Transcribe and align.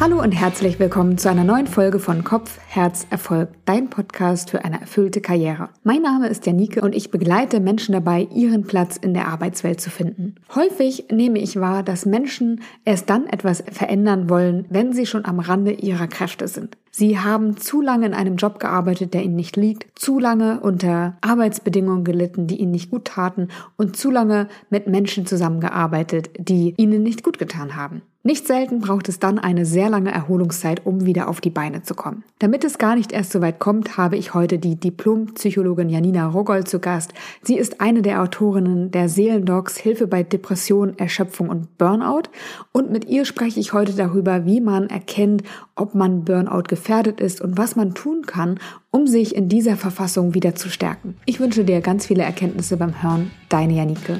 Hallo 0.00 0.22
und 0.22 0.30
herzlich 0.30 0.78
willkommen 0.78 1.18
zu 1.18 1.28
einer 1.28 1.42
neuen 1.42 1.66
Folge 1.66 1.98
von 1.98 2.22
Kopf, 2.22 2.60
Herz, 2.68 3.04
Erfolg, 3.10 3.48
dein 3.64 3.90
Podcast 3.90 4.48
für 4.48 4.64
eine 4.64 4.80
erfüllte 4.80 5.20
Karriere. 5.20 5.70
Mein 5.82 6.02
Name 6.02 6.28
ist 6.28 6.46
Janike 6.46 6.82
und 6.82 6.94
ich 6.94 7.10
begleite 7.10 7.58
Menschen 7.58 7.94
dabei, 7.94 8.28
ihren 8.32 8.62
Platz 8.62 8.96
in 8.96 9.12
der 9.12 9.26
Arbeitswelt 9.26 9.80
zu 9.80 9.90
finden. 9.90 10.36
Häufig 10.54 11.06
nehme 11.10 11.40
ich 11.40 11.58
wahr, 11.58 11.82
dass 11.82 12.06
Menschen 12.06 12.60
erst 12.84 13.10
dann 13.10 13.26
etwas 13.26 13.64
verändern 13.72 14.30
wollen, 14.30 14.66
wenn 14.70 14.92
sie 14.92 15.04
schon 15.04 15.24
am 15.24 15.40
Rande 15.40 15.72
ihrer 15.72 16.06
Kräfte 16.06 16.46
sind. 16.46 16.76
Sie 16.92 17.18
haben 17.18 17.56
zu 17.56 17.80
lange 17.80 18.06
in 18.06 18.14
einem 18.14 18.36
Job 18.36 18.60
gearbeitet, 18.60 19.14
der 19.14 19.24
ihnen 19.24 19.36
nicht 19.36 19.56
liegt, 19.56 19.98
zu 19.98 20.20
lange 20.20 20.60
unter 20.60 21.16
Arbeitsbedingungen 21.22 22.04
gelitten, 22.04 22.46
die 22.46 22.60
ihnen 22.60 22.70
nicht 22.70 22.90
gut 22.90 23.06
taten 23.06 23.48
und 23.76 23.96
zu 23.96 24.12
lange 24.12 24.46
mit 24.70 24.86
Menschen 24.86 25.26
zusammengearbeitet, 25.26 26.30
die 26.38 26.74
ihnen 26.76 27.02
nicht 27.02 27.24
gut 27.24 27.38
getan 27.40 27.74
haben. 27.74 28.02
Nicht 28.28 28.46
selten 28.46 28.80
braucht 28.80 29.08
es 29.08 29.18
dann 29.18 29.38
eine 29.38 29.64
sehr 29.64 29.88
lange 29.88 30.12
Erholungszeit, 30.12 30.84
um 30.84 31.06
wieder 31.06 31.30
auf 31.30 31.40
die 31.40 31.48
Beine 31.48 31.82
zu 31.82 31.94
kommen. 31.94 32.24
Damit 32.40 32.62
es 32.62 32.76
gar 32.76 32.94
nicht 32.94 33.10
erst 33.10 33.32
so 33.32 33.40
weit 33.40 33.58
kommt, 33.58 33.96
habe 33.96 34.18
ich 34.18 34.34
heute 34.34 34.58
die 34.58 34.76
Diplompsychologin 34.76 35.88
Janina 35.88 36.26
Rogold 36.26 36.68
zu 36.68 36.78
Gast. 36.78 37.14
Sie 37.40 37.56
ist 37.56 37.80
eine 37.80 38.02
der 38.02 38.20
Autorinnen 38.20 38.90
der 38.90 39.08
Seelendocs 39.08 39.78
Hilfe 39.78 40.06
bei 40.06 40.24
Depression, 40.24 40.98
Erschöpfung 40.98 41.48
und 41.48 41.78
Burnout. 41.78 42.28
Und 42.70 42.90
mit 42.90 43.06
ihr 43.06 43.24
spreche 43.24 43.60
ich 43.60 43.72
heute 43.72 43.94
darüber, 43.94 44.44
wie 44.44 44.60
man 44.60 44.90
erkennt, 44.90 45.42
ob 45.74 45.94
man 45.94 46.24
Burnout 46.24 46.64
gefährdet 46.68 47.22
ist 47.22 47.40
und 47.40 47.56
was 47.56 47.76
man 47.76 47.94
tun 47.94 48.26
kann, 48.26 48.60
um 48.90 49.06
sich 49.06 49.34
in 49.34 49.48
dieser 49.48 49.78
Verfassung 49.78 50.34
wieder 50.34 50.54
zu 50.54 50.68
stärken. 50.68 51.16
Ich 51.24 51.40
wünsche 51.40 51.64
dir 51.64 51.80
ganz 51.80 52.04
viele 52.04 52.24
Erkenntnisse 52.24 52.76
beim 52.76 53.02
Hören. 53.02 53.30
Deine 53.48 53.72
Janike. 53.72 54.18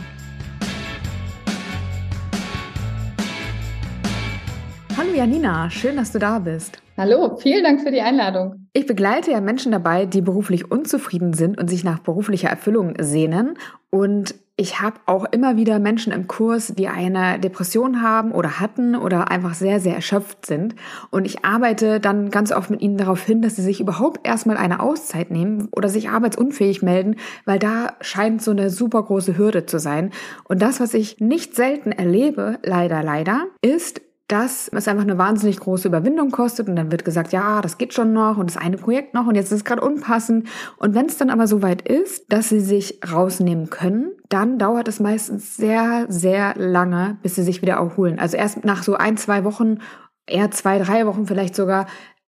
Janina, 5.19 5.69
schön, 5.69 5.97
dass 5.97 6.12
du 6.12 6.20
da 6.20 6.38
bist. 6.38 6.80
Hallo, 6.97 7.36
vielen 7.38 7.64
Dank 7.64 7.80
für 7.80 7.91
die 7.91 8.02
Einladung. 8.02 8.69
Ich 8.72 8.86
begleite 8.86 9.33
ja 9.33 9.41
Menschen 9.41 9.72
dabei, 9.72 10.06
die 10.06 10.20
beruflich 10.20 10.70
unzufrieden 10.70 11.33
sind 11.33 11.58
und 11.58 11.69
sich 11.69 11.83
nach 11.83 11.98
beruflicher 11.98 12.48
Erfüllung 12.48 12.94
sehnen. 13.00 13.58
Und 13.91 14.36
ich 14.55 14.80
habe 14.80 15.00
auch 15.06 15.24
immer 15.33 15.56
wieder 15.56 15.80
Menschen 15.80 16.12
im 16.12 16.28
Kurs, 16.28 16.72
die 16.78 16.86
eine 16.86 17.41
Depression 17.41 18.00
haben 18.00 18.30
oder 18.30 18.61
hatten 18.61 18.94
oder 18.94 19.28
einfach 19.28 19.55
sehr, 19.55 19.80
sehr 19.80 19.96
erschöpft 19.96 20.46
sind. 20.46 20.77
Und 21.11 21.24
ich 21.24 21.44
arbeite 21.44 21.98
dann 21.98 22.30
ganz 22.30 22.52
oft 22.52 22.70
mit 22.70 22.80
ihnen 22.80 22.96
darauf 22.96 23.24
hin, 23.24 23.42
dass 23.42 23.56
sie 23.56 23.62
sich 23.62 23.80
überhaupt 23.80 24.24
erstmal 24.24 24.56
eine 24.56 24.78
Auszeit 24.78 25.33
nehmen 25.33 25.69
oder 25.74 25.89
sich 25.89 26.11
arbeitsunfähig 26.11 26.80
melden, 26.83 27.16
weil 27.44 27.58
da 27.58 27.96
scheint 28.00 28.41
so 28.41 28.52
eine 28.52 28.70
super 28.70 29.02
große 29.02 29.36
Hürde 29.36 29.66
zu 29.66 29.80
sein. 29.80 30.12
Und 30.44 30.62
das, 30.62 30.78
was 30.78 30.94
ich 30.94 31.19
nicht 31.19 31.56
selten 31.56 31.91
erlebe, 31.91 32.61
leider, 32.62 33.02
leider, 33.02 33.46
ist, 33.62 34.00
dass 34.28 34.68
es 34.68 34.88
einfach 34.88 35.02
eine 35.02 35.16
wahnsinnig 35.16 35.58
große 35.58 35.88
Überwindung 35.88 36.30
kostet 36.30 36.68
und 36.68 36.76
dann 36.76 36.92
wird 36.92 37.04
gesagt, 37.04 37.32
ja, 37.32 37.62
das 37.62 37.78
geht 37.78 37.94
schon 37.94 38.12
noch 38.12 38.36
und 38.36 38.50
das 38.50 38.58
eine 38.58 38.76
Projekt 38.76 39.14
noch 39.14 39.26
und 39.26 39.34
jetzt 39.34 39.46
ist 39.46 39.58
es 39.58 39.64
gerade 39.64 39.80
unpassend. 39.80 40.46
Und 40.76 40.94
wenn 40.94 41.06
es 41.06 41.16
dann 41.16 41.30
aber 41.30 41.46
so 41.46 41.62
weit 41.62 41.82
ist, 41.82 42.30
dass 42.30 42.50
sie 42.50 42.60
sich 42.60 43.00
rausnehmen 43.10 43.70
können, 43.70 44.12
dann 44.28 44.58
dauert 44.58 44.86
es 44.86 45.00
meistens 45.00 45.56
sehr, 45.56 46.04
sehr 46.08 46.54
lange, 46.56 47.16
bis 47.22 47.36
sie 47.36 47.42
sich 47.42 47.62
wieder 47.62 47.74
erholen. 47.74 48.18
Also 48.18 48.36
erst 48.36 48.66
nach 48.66 48.82
so 48.82 48.94
ein, 48.94 49.16
zwei 49.16 49.44
Wochen, 49.44 49.78
eher 50.26 50.50
zwei, 50.50 50.78
drei 50.78 51.06
Wochen 51.06 51.26
vielleicht 51.26 51.56
sogar, 51.56 51.86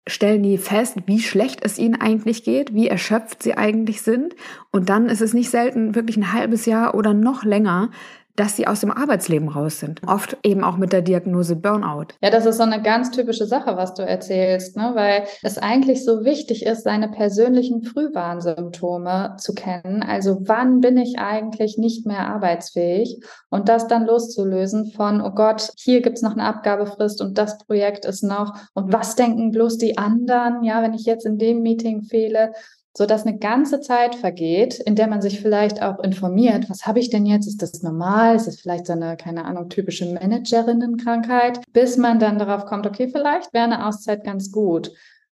stellen 0.07 0.41
die 0.41 0.57
fest, 0.57 0.95
wie 1.05 1.19
schlecht 1.19 1.59
es 1.63 1.77
ihnen 1.77 1.99
eigentlich 1.99 2.43
geht, 2.43 2.73
wie 2.73 2.87
erschöpft 2.87 3.43
sie 3.43 3.55
eigentlich 3.55 4.01
sind. 4.01 4.35
Und 4.71 4.89
dann 4.89 5.07
ist 5.07 5.21
es 5.21 5.33
nicht 5.33 5.49
selten 5.49 5.95
wirklich 5.95 6.15
ein 6.15 6.31
halbes 6.31 6.65
Jahr 6.65 6.95
oder 6.95 7.13
noch 7.13 7.43
länger, 7.43 7.91
dass 8.39 8.55
sie 8.55 8.67
aus 8.67 8.79
dem 8.79 8.91
Arbeitsleben 8.91 9.49
raus 9.49 9.79
sind. 9.79 10.01
Oft 10.07 10.37
eben 10.43 10.63
auch 10.63 10.77
mit 10.77 10.93
der 10.93 11.01
Diagnose 11.01 11.57
Burnout. 11.57 12.07
Ja, 12.21 12.29
das 12.29 12.45
ist 12.45 12.55
so 12.55 12.63
eine 12.63 12.81
ganz 12.81 13.11
typische 13.11 13.45
Sache, 13.45 13.75
was 13.75 13.93
du 13.95 14.01
erzählst, 14.01 14.77
ne? 14.77 14.91
weil 14.93 15.25
es 15.43 15.57
eigentlich 15.57 16.05
so 16.05 16.23
wichtig 16.23 16.65
ist, 16.65 16.85
seine 16.85 17.09
persönlichen 17.09 17.83
Frühwarnsymptome 17.83 19.35
zu 19.37 19.53
kennen. 19.53 20.03
Also 20.03 20.37
wann 20.45 20.79
bin 20.79 20.95
ich 20.95 21.19
eigentlich 21.19 21.77
nicht 21.77 22.05
mehr 22.05 22.29
arbeitsfähig 22.29 23.19
und 23.49 23.67
das 23.67 23.87
dann 23.87 24.05
loszulösen 24.05 24.91
von, 24.93 25.21
oh 25.21 25.31
Gott, 25.31 25.73
hier 25.75 26.01
gibt's 26.01 26.21
noch 26.21 26.31
eine 26.31 26.43
Abgabefrist 26.43 27.21
und 27.21 27.37
das 27.37 27.57
Projekt 27.57 28.05
ist 28.05 28.23
noch 28.23 28.53
und 28.73 28.93
was 28.93 29.15
denken 29.15 29.51
bloß 29.51 29.77
die 29.77 29.97
anderen, 29.97 30.63
ja, 30.63 30.81
wenn 30.81 30.93
ich 30.93 31.03
jetzt 31.03 31.25
in 31.25 31.37
dem 31.37 31.61
Meeting 31.61 32.03
fehle 32.03 32.53
so 32.95 33.05
dass 33.05 33.25
eine 33.25 33.37
ganze 33.37 33.81
Zeit 33.81 34.15
vergeht, 34.15 34.79
in 34.79 34.95
der 34.95 35.07
man 35.07 35.21
sich 35.21 35.39
vielleicht 35.39 35.81
auch 35.81 35.99
informiert, 35.99 36.69
was 36.69 36.85
habe 36.85 36.99
ich 36.99 37.09
denn 37.09 37.25
jetzt? 37.25 37.47
Ist 37.47 37.61
das 37.61 37.83
normal? 37.83 38.35
Ist 38.35 38.47
das 38.47 38.59
vielleicht 38.59 38.87
so 38.87 38.93
eine, 38.93 39.15
keine 39.15 39.45
Ahnung, 39.45 39.69
typische 39.69 40.11
Managerinnenkrankheit? 40.11 41.61
Bis 41.71 41.97
man 41.97 42.19
dann 42.19 42.39
darauf 42.39 42.65
kommt, 42.65 42.87
okay, 42.87 43.07
vielleicht 43.07 43.53
wäre 43.53 43.65
eine 43.65 43.85
Auszeit 43.85 44.23
ganz 44.23 44.51
gut. 44.51 44.91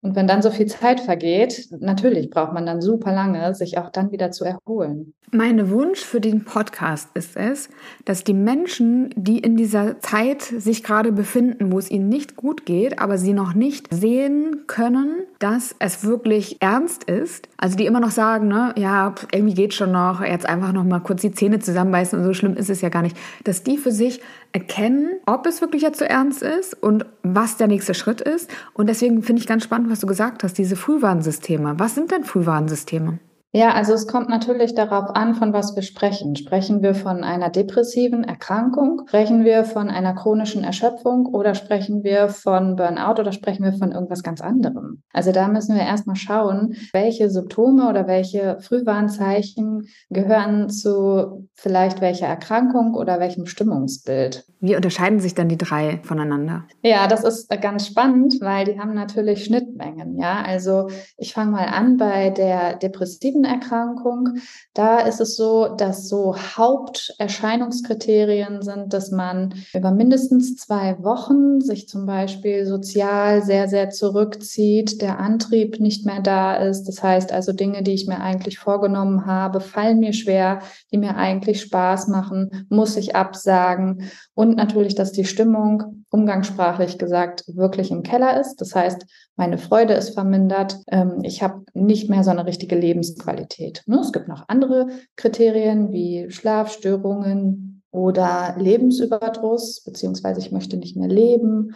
Und 0.02 0.16
wenn 0.16 0.28
dann 0.28 0.42
so 0.42 0.50
viel 0.50 0.68
Zeit 0.68 1.02
vergeht, 1.02 1.68
natürlich 1.78 2.30
braucht 2.30 2.54
man 2.54 2.66
dann 2.66 2.82
super 2.82 3.12
lange, 3.12 3.54
sich 3.54 3.78
auch 3.78 3.90
dann 3.90 4.12
wieder 4.12 4.32
zu 4.32 4.46
erholen. 4.46 5.14
Mein 5.32 5.70
Wunsch 5.70 6.00
für 6.00 6.22
den 6.22 6.46
Podcast 6.46 7.10
ist 7.16 7.36
es, 7.36 7.68
dass 8.06 8.24
die 8.24 8.34
Menschen, 8.34 9.14
die 9.18 9.40
in 9.40 9.58
dieser 9.58 10.00
Zeit 10.00 10.42
sich 10.42 10.84
gerade 10.84 11.12
befinden, 11.12 11.74
wo 11.74 11.80
es 11.80 11.92
ihnen 11.92 12.08
nicht 12.08 12.38
gut 12.38 12.66
geht, 12.66 13.00
aber 13.00 13.18
sie 13.18 13.34
noch 13.34 13.54
nicht 13.54 13.94
sehen 13.94 14.64
können, 14.68 15.24
dass 15.40 15.74
es 15.80 16.04
wirklich 16.04 16.58
ernst 16.62 17.06
ist, 17.06 17.48
also 17.58 17.78
die 17.78 17.86
immer 17.86 18.02
noch 18.02 18.12
sagen, 18.12 18.50
ne, 18.50 18.74
ja, 18.78 19.16
irgendwie 19.34 19.54
geht 19.54 19.74
schon 19.74 19.94
noch, 19.94 20.22
jetzt 20.22 20.48
einfach 20.48 20.74
noch 20.74 20.84
mal 20.84 21.00
kurz 21.00 21.22
die 21.22 21.32
Zähne 21.32 21.60
zusammenbeißen 21.60 22.20
und 22.20 22.26
so 22.26 22.34
schlimm 22.34 22.56
ist 22.56 22.70
es 22.70 22.82
ja 22.82 22.90
gar 22.90 23.02
nicht, 23.02 23.18
dass 23.46 23.64
die 23.64 23.78
für 23.78 23.92
sich 23.92 24.22
erkennen, 24.52 25.20
ob 25.26 25.46
es 25.46 25.62
wirklich 25.62 25.82
jetzt 25.82 26.00
so 26.00 26.06
ernst 26.06 26.42
ist 26.42 26.74
und 26.84 27.06
was 27.24 27.58
der 27.58 27.68
nächste 27.68 27.94
Schritt 27.94 28.20
ist. 28.20 28.50
Und 28.74 28.88
deswegen 28.88 29.24
finde 29.24 29.42
ich 29.42 29.48
ganz 29.48 29.64
spannend, 29.64 29.90
was 29.90 30.00
du 30.00 30.08
gesagt 30.08 30.44
hast, 30.44 30.58
diese 30.58 30.76
Frühwarnsysteme. 30.76 31.76
Was 31.78 31.96
sind 31.96 32.12
denn 32.12 32.24
Frühwarnsysteme? 32.24 33.20
Ja, 33.52 33.74
also 33.74 33.94
es 33.94 34.06
kommt 34.06 34.30
natürlich 34.30 34.76
darauf 34.76 35.16
an, 35.16 35.34
von 35.34 35.54
was 35.54 35.76
wir 35.76 35.82
sprechen. 35.82 36.36
Sprechen 36.36 36.84
wir 36.84 36.94
von 36.94 37.24
einer 37.24 37.50
depressiven 37.50 38.24
Erkrankung? 38.24 39.02
Sprechen 39.08 39.44
wir 39.44 39.64
von 39.64 39.90
einer 39.90 40.14
chronischen 40.14 40.64
Erschöpfung? 40.64 41.26
Oder 41.26 41.56
sprechen 41.56 42.04
wir 42.04 42.30
von 42.30 42.76
Burnout? 42.76 43.20
Oder 43.20 43.32
sprechen 43.32 43.64
wir 43.64 43.74
von 43.74 43.92
irgendwas 43.92 44.22
ganz 44.22 44.40
anderem? 44.40 45.02
Also 45.14 45.32
da 45.32 45.48
müssen 45.48 45.76
wir 45.76 45.82
erstmal 45.82 46.16
schauen, 46.16 46.76
welche 46.94 47.32
Symptome 47.32 47.90
oder 47.90 48.06
welche 48.06 48.60
Frühwarnzeichen 48.60 49.88
gehören 50.12 50.70
zu 50.70 51.48
vielleicht 51.56 52.02
welcher 52.02 52.28
Erkrankung 52.28 52.94
oder 52.94 53.20
welchem 53.20 53.48
Stimmungsbild. 53.48 54.46
Wie 54.60 54.76
unterscheiden 54.76 55.20
sich 55.20 55.34
dann 55.34 55.50
die 55.50 55.58
drei 55.58 56.02
voneinander? 56.04 56.66
Ja, 56.84 57.08
das 57.08 57.24
ist 57.24 57.50
ganz 57.62 57.88
spannend, 57.88 58.36
weil 58.42 58.66
die 58.66 58.80
haben 58.80 58.94
natürlich 58.94 59.44
Schnittmengen. 59.46 60.18
Ja, 60.18 60.44
also 60.44 60.90
ich 61.18 61.34
fange 61.34 61.52
mal 61.52 61.66
an 61.66 61.98
bei 61.98 62.30
der 62.30 62.76
depressiven 62.76 63.39
Erkrankung. 63.44 64.40
Da 64.74 65.00
ist 65.00 65.22
es 65.22 65.36
so, 65.36 65.76
dass 65.76 66.08
so 66.08 66.36
Haupterscheinungskriterien 66.36 68.62
sind, 68.62 68.94
dass 68.94 69.12
man 69.12 69.54
über 69.74 69.92
mindestens 69.92 70.56
zwei 70.56 71.04
Wochen 71.04 71.62
sich 71.62 71.88
zum 71.88 72.06
Beispiel 72.06 72.66
sozial 72.66 73.42
sehr, 73.42 73.68
sehr 73.68 73.90
zurückzieht, 73.90 75.02
der 75.02 75.20
Antrieb 75.20 75.80
nicht 75.80 76.06
mehr 76.06 76.22
da 76.22 76.56
ist. 76.56 76.86
Das 76.86 77.04
heißt 77.04 77.32
also 77.32 77.54
Dinge, 77.54 77.84
die 77.84 77.94
ich 77.94 78.08
mir 78.08 78.22
eigentlich 78.22 78.60
vorgenommen 78.60 79.26
habe, 79.26 79.62
fallen 79.62 80.00
mir 80.00 80.14
schwer, 80.14 80.60
die 80.92 80.98
mir 80.98 81.16
eigentlich 81.16 81.62
Spaß 81.62 82.08
machen, 82.08 82.66
muss 82.70 82.98
ich 82.98 83.16
absagen. 83.16 84.10
Und 84.40 84.56
natürlich, 84.56 84.96
dass 84.96 85.12
die 85.12 85.26
Stimmung, 85.26 86.06
umgangssprachlich 86.12 86.98
gesagt, 86.98 87.44
wirklich 87.58 87.92
im 87.92 88.04
Keller 88.04 88.40
ist. 88.40 88.62
Das 88.62 88.74
heißt, 88.74 89.06
meine 89.36 89.58
Freude 89.58 89.96
ist 89.96 90.12
vermindert. 90.12 90.80
Ähm, 90.88 91.20
ich 91.24 91.44
habe 91.44 91.66
nicht 91.74 92.10
mehr 92.10 92.24
so 92.24 92.32
eine 92.32 92.46
richtige 92.46 92.78
Lebensqualität. 92.78 93.84
Ne? 93.86 94.00
Es 94.00 94.14
gibt 94.14 94.30
noch 94.30 94.46
andere 94.48 94.88
Kriterien 95.18 95.92
wie 95.92 96.32
Schlafstörungen 96.32 97.84
oder 97.92 98.56
Lebensüberdruss, 98.58 99.84
beziehungsweise 99.84 100.40
ich 100.40 100.54
möchte 100.54 100.78
nicht 100.78 100.96
mehr 100.96 101.10
leben. 101.10 101.76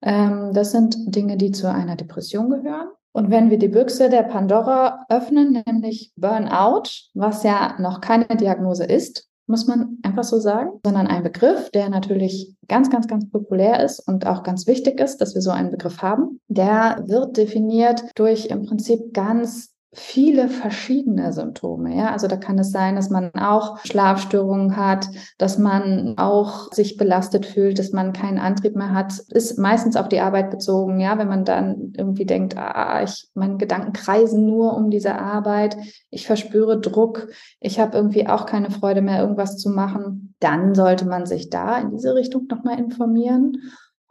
Ähm, 0.00 0.52
das 0.54 0.70
sind 0.70 0.96
Dinge, 1.12 1.36
die 1.36 1.50
zu 1.50 1.68
einer 1.68 1.96
Depression 1.96 2.50
gehören. 2.50 2.86
Und 3.10 3.32
wenn 3.32 3.50
wir 3.50 3.58
die 3.58 3.66
Büchse 3.66 4.10
der 4.10 4.22
Pandora 4.22 5.06
öffnen, 5.08 5.60
nämlich 5.66 6.12
Burnout, 6.14 6.84
was 7.14 7.42
ja 7.42 7.74
noch 7.80 8.00
keine 8.00 8.26
Diagnose 8.26 8.84
ist, 8.84 9.28
muss 9.46 9.66
man 9.66 9.98
einfach 10.02 10.24
so 10.24 10.38
sagen, 10.38 10.70
sondern 10.84 11.06
ein 11.06 11.22
Begriff, 11.22 11.70
der 11.70 11.88
natürlich 11.88 12.54
ganz, 12.68 12.90
ganz, 12.90 13.06
ganz 13.06 13.28
populär 13.30 13.84
ist 13.84 14.00
und 14.00 14.26
auch 14.26 14.42
ganz 14.42 14.66
wichtig 14.66 15.00
ist, 15.00 15.18
dass 15.18 15.34
wir 15.34 15.42
so 15.42 15.50
einen 15.50 15.70
Begriff 15.70 16.02
haben. 16.02 16.40
Der 16.48 17.04
wird 17.06 17.36
definiert 17.36 18.04
durch 18.14 18.46
im 18.46 18.66
Prinzip 18.66 19.12
ganz 19.12 19.75
viele 19.96 20.48
verschiedene 20.48 21.32
Symptome. 21.32 21.96
Ja, 21.96 22.12
also 22.12 22.28
da 22.28 22.36
kann 22.36 22.58
es 22.58 22.70
sein, 22.70 22.96
dass 22.96 23.08
man 23.08 23.30
auch 23.34 23.78
Schlafstörungen 23.84 24.76
hat, 24.76 25.08
dass 25.38 25.56
man 25.58 26.14
auch 26.18 26.70
sich 26.72 26.98
belastet 26.98 27.46
fühlt, 27.46 27.78
dass 27.78 27.92
man 27.92 28.12
keinen 28.12 28.38
Antrieb 28.38 28.76
mehr 28.76 28.92
hat. 28.92 29.18
Ist 29.30 29.58
meistens 29.58 29.96
auf 29.96 30.08
die 30.08 30.20
Arbeit 30.20 30.50
bezogen. 30.50 31.00
Ja, 31.00 31.18
wenn 31.18 31.28
man 31.28 31.44
dann 31.46 31.94
irgendwie 31.96 32.26
denkt, 32.26 32.56
ah, 32.58 33.02
ich, 33.02 33.30
meine 33.34 33.56
Gedanken 33.56 33.94
kreisen 33.94 34.46
nur 34.46 34.76
um 34.76 34.90
diese 34.90 35.18
Arbeit. 35.18 35.76
Ich 36.10 36.26
verspüre 36.26 36.78
Druck. 36.78 37.28
Ich 37.60 37.80
habe 37.80 37.96
irgendwie 37.96 38.28
auch 38.28 38.44
keine 38.44 38.70
Freude 38.70 39.00
mehr, 39.00 39.20
irgendwas 39.20 39.56
zu 39.56 39.70
machen. 39.70 40.34
Dann 40.40 40.74
sollte 40.74 41.06
man 41.06 41.24
sich 41.24 41.48
da 41.48 41.78
in 41.78 41.90
diese 41.90 42.14
Richtung 42.14 42.46
nochmal 42.50 42.78
informieren. 42.78 43.62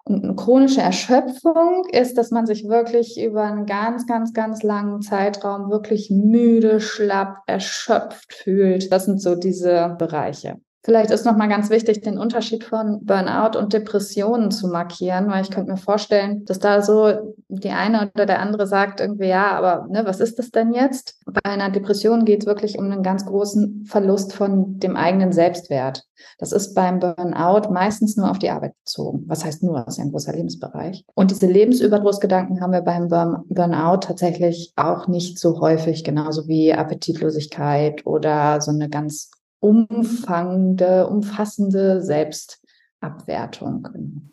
Und 0.07 0.24
eine 0.24 0.36
chronische 0.36 0.81
Erschöpfung 0.81 1.84
ist, 1.92 2.18
dass 2.18 2.30
man 2.30 2.46
sich 2.46 2.68
wirklich 2.68 3.19
über 3.19 3.44
einen 3.44 3.66
ganz, 3.66 4.06
ganz, 4.06 4.34
ganz 4.34 4.62
langen 4.62 5.02
Zeitraum 5.02 5.72
wirklich 5.72 6.12
müde, 6.12 6.80
schlapp, 6.80 7.38
erschöpft 7.48 8.31
fühlt. 8.31 8.92
Das 8.92 9.06
sind 9.06 9.19
so 9.19 9.36
diese 9.36 9.96
Bereiche. 9.98 10.62
Vielleicht 10.86 11.10
ist 11.10 11.26
nochmal 11.26 11.50
ganz 11.50 11.72
wichtig, 11.72 12.02
den 12.02 12.20
Unterschied 12.20 12.64
von 12.64 13.04
Burnout 13.04 13.58
und 13.58 13.74
Depressionen 13.74 14.52
zu 14.52 14.68
markieren, 14.68 15.28
weil 15.32 15.42
ich 15.42 15.50
könnte 15.50 15.72
mir 15.72 15.78
vorstellen, 15.78 16.46
dass 16.46 16.60
da 16.60 16.84
so 16.84 17.34
die 17.48 17.72
eine 17.72 18.12
oder 18.14 18.28
der 18.28 18.40
andere 18.40 18.68
sagt 18.68 19.00
irgendwie, 19.00 19.26
ja, 19.26 19.58
aber 19.58 19.88
ne, 19.90 20.04
was 20.06 20.20
ist 20.20 20.38
das 20.38 20.52
denn 20.52 20.74
jetzt? 20.74 21.16
Bei 21.26 21.40
einer 21.44 21.72
Depression 21.72 22.24
geht 22.24 22.42
es 22.42 22.46
wirklich 22.46 22.78
um 22.78 22.86
einen 22.86 23.02
ganz 23.02 23.26
großen 23.26 23.86
Verlust 23.88 24.34
von 24.34 24.78
dem 24.78 24.96
eigenen 24.96 25.32
Selbstwert. 25.32 26.04
Das 26.38 26.52
ist 26.52 26.76
beim 26.76 27.00
Burnout 27.00 27.72
meistens 27.72 28.16
nur 28.16 28.30
auf 28.30 28.38
die 28.38 28.52
Arbeit 28.52 28.76
bezogen. 28.84 29.24
Was 29.26 29.44
heißt 29.44 29.64
nur? 29.64 29.80
Das 29.80 29.96
ist 29.96 29.98
ja 29.98 30.04
ein 30.04 30.12
großer 30.12 30.34
Lebensbereich. 30.34 31.04
Und 31.16 31.31
diese 31.31 31.48
Lebensüberdrussgedanken 31.48 32.62
haben 32.62 32.74
wir 32.74 32.81
beim 32.81 33.08
Burnout 33.08 34.02
tatsächlich 34.02 34.72
auch 34.76 35.08
nicht 35.08 35.40
so 35.40 35.60
häufig, 35.62 36.04
genauso 36.04 36.48
wie 36.48 36.74
Appetitlosigkeit 36.74 38.06
oder 38.06 38.62
so 38.62 38.70
eine 38.70 38.88
ganz 38.88 39.31
umfangende, 39.66 41.08
umfassende 41.08 42.04
Selbstabwertung. 42.04 43.88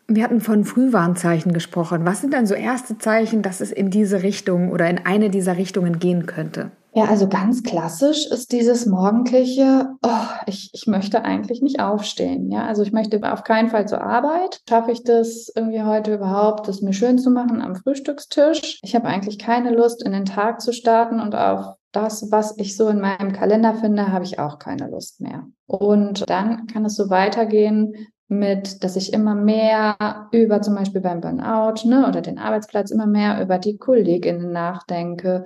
Wir 0.07 0.23
hatten 0.23 0.41
von 0.41 0.63
Frühwarnzeichen 0.63 1.53
gesprochen. 1.53 2.05
Was 2.05 2.21
sind 2.21 2.33
dann 2.33 2.45
so 2.45 2.53
erste 2.53 2.99
Zeichen, 2.99 3.41
dass 3.41 3.59
es 3.59 3.71
in 3.71 3.89
diese 3.89 4.21
Richtung 4.21 4.71
oder 4.71 4.87
in 4.89 4.99
eine 5.05 5.31
dieser 5.31 5.57
Richtungen 5.57 5.97
gehen 5.97 6.27
könnte? 6.27 6.69
Ja, 6.95 7.05
also 7.05 7.27
ganz 7.27 7.63
klassisch 7.63 8.27
ist 8.27 8.51
dieses 8.51 8.85
morgendliche, 8.85 9.87
oh, 10.05 10.27
ich, 10.45 10.69
ich 10.73 10.85
möchte 10.85 11.25
eigentlich 11.25 11.63
nicht 11.63 11.79
aufstehen. 11.79 12.51
Ja, 12.51 12.67
also 12.67 12.83
ich 12.83 12.91
möchte 12.91 13.19
auf 13.23 13.43
keinen 13.43 13.69
Fall 13.69 13.87
zur 13.87 14.03
Arbeit. 14.03 14.61
Schaffe 14.69 14.91
ich 14.91 15.03
das 15.03 15.51
irgendwie 15.55 15.81
heute 15.81 16.13
überhaupt, 16.13 16.67
das 16.67 16.83
mir 16.83 16.93
schön 16.93 17.17
zu 17.17 17.31
machen 17.31 17.63
am 17.63 17.75
Frühstückstisch? 17.75 18.79
Ich 18.83 18.93
habe 18.93 19.07
eigentlich 19.07 19.39
keine 19.39 19.71
Lust, 19.71 20.05
in 20.05 20.11
den 20.11 20.25
Tag 20.25 20.61
zu 20.61 20.71
starten 20.71 21.19
und 21.19 21.33
auf 21.33 21.77
das, 21.93 22.31
was 22.31 22.57
ich 22.57 22.75
so 22.75 22.89
in 22.89 22.99
meinem 22.99 23.31
Kalender 23.31 23.75
finde, 23.75 24.11
habe 24.11 24.25
ich 24.25 24.39
auch 24.39 24.59
keine 24.59 24.89
Lust 24.89 25.21
mehr. 25.21 25.47
Und 25.67 26.29
dann 26.29 26.67
kann 26.67 26.83
es 26.85 26.95
so 26.95 27.09
weitergehen 27.09 27.95
mit, 28.27 28.83
dass 28.83 28.95
ich 28.95 29.13
immer 29.13 29.35
mehr 29.35 29.95
über 30.31 30.61
zum 30.61 30.75
Beispiel 30.75 31.01
beim 31.01 31.21
Burnout 31.21 31.87
ne, 31.87 32.07
oder 32.07 32.21
den 32.21 32.39
Arbeitsplatz 32.39 32.89
immer 32.89 33.05
mehr 33.05 33.41
über 33.41 33.59
die 33.59 33.77
Kolleginnen 33.77 34.51
nachdenke, 34.51 35.45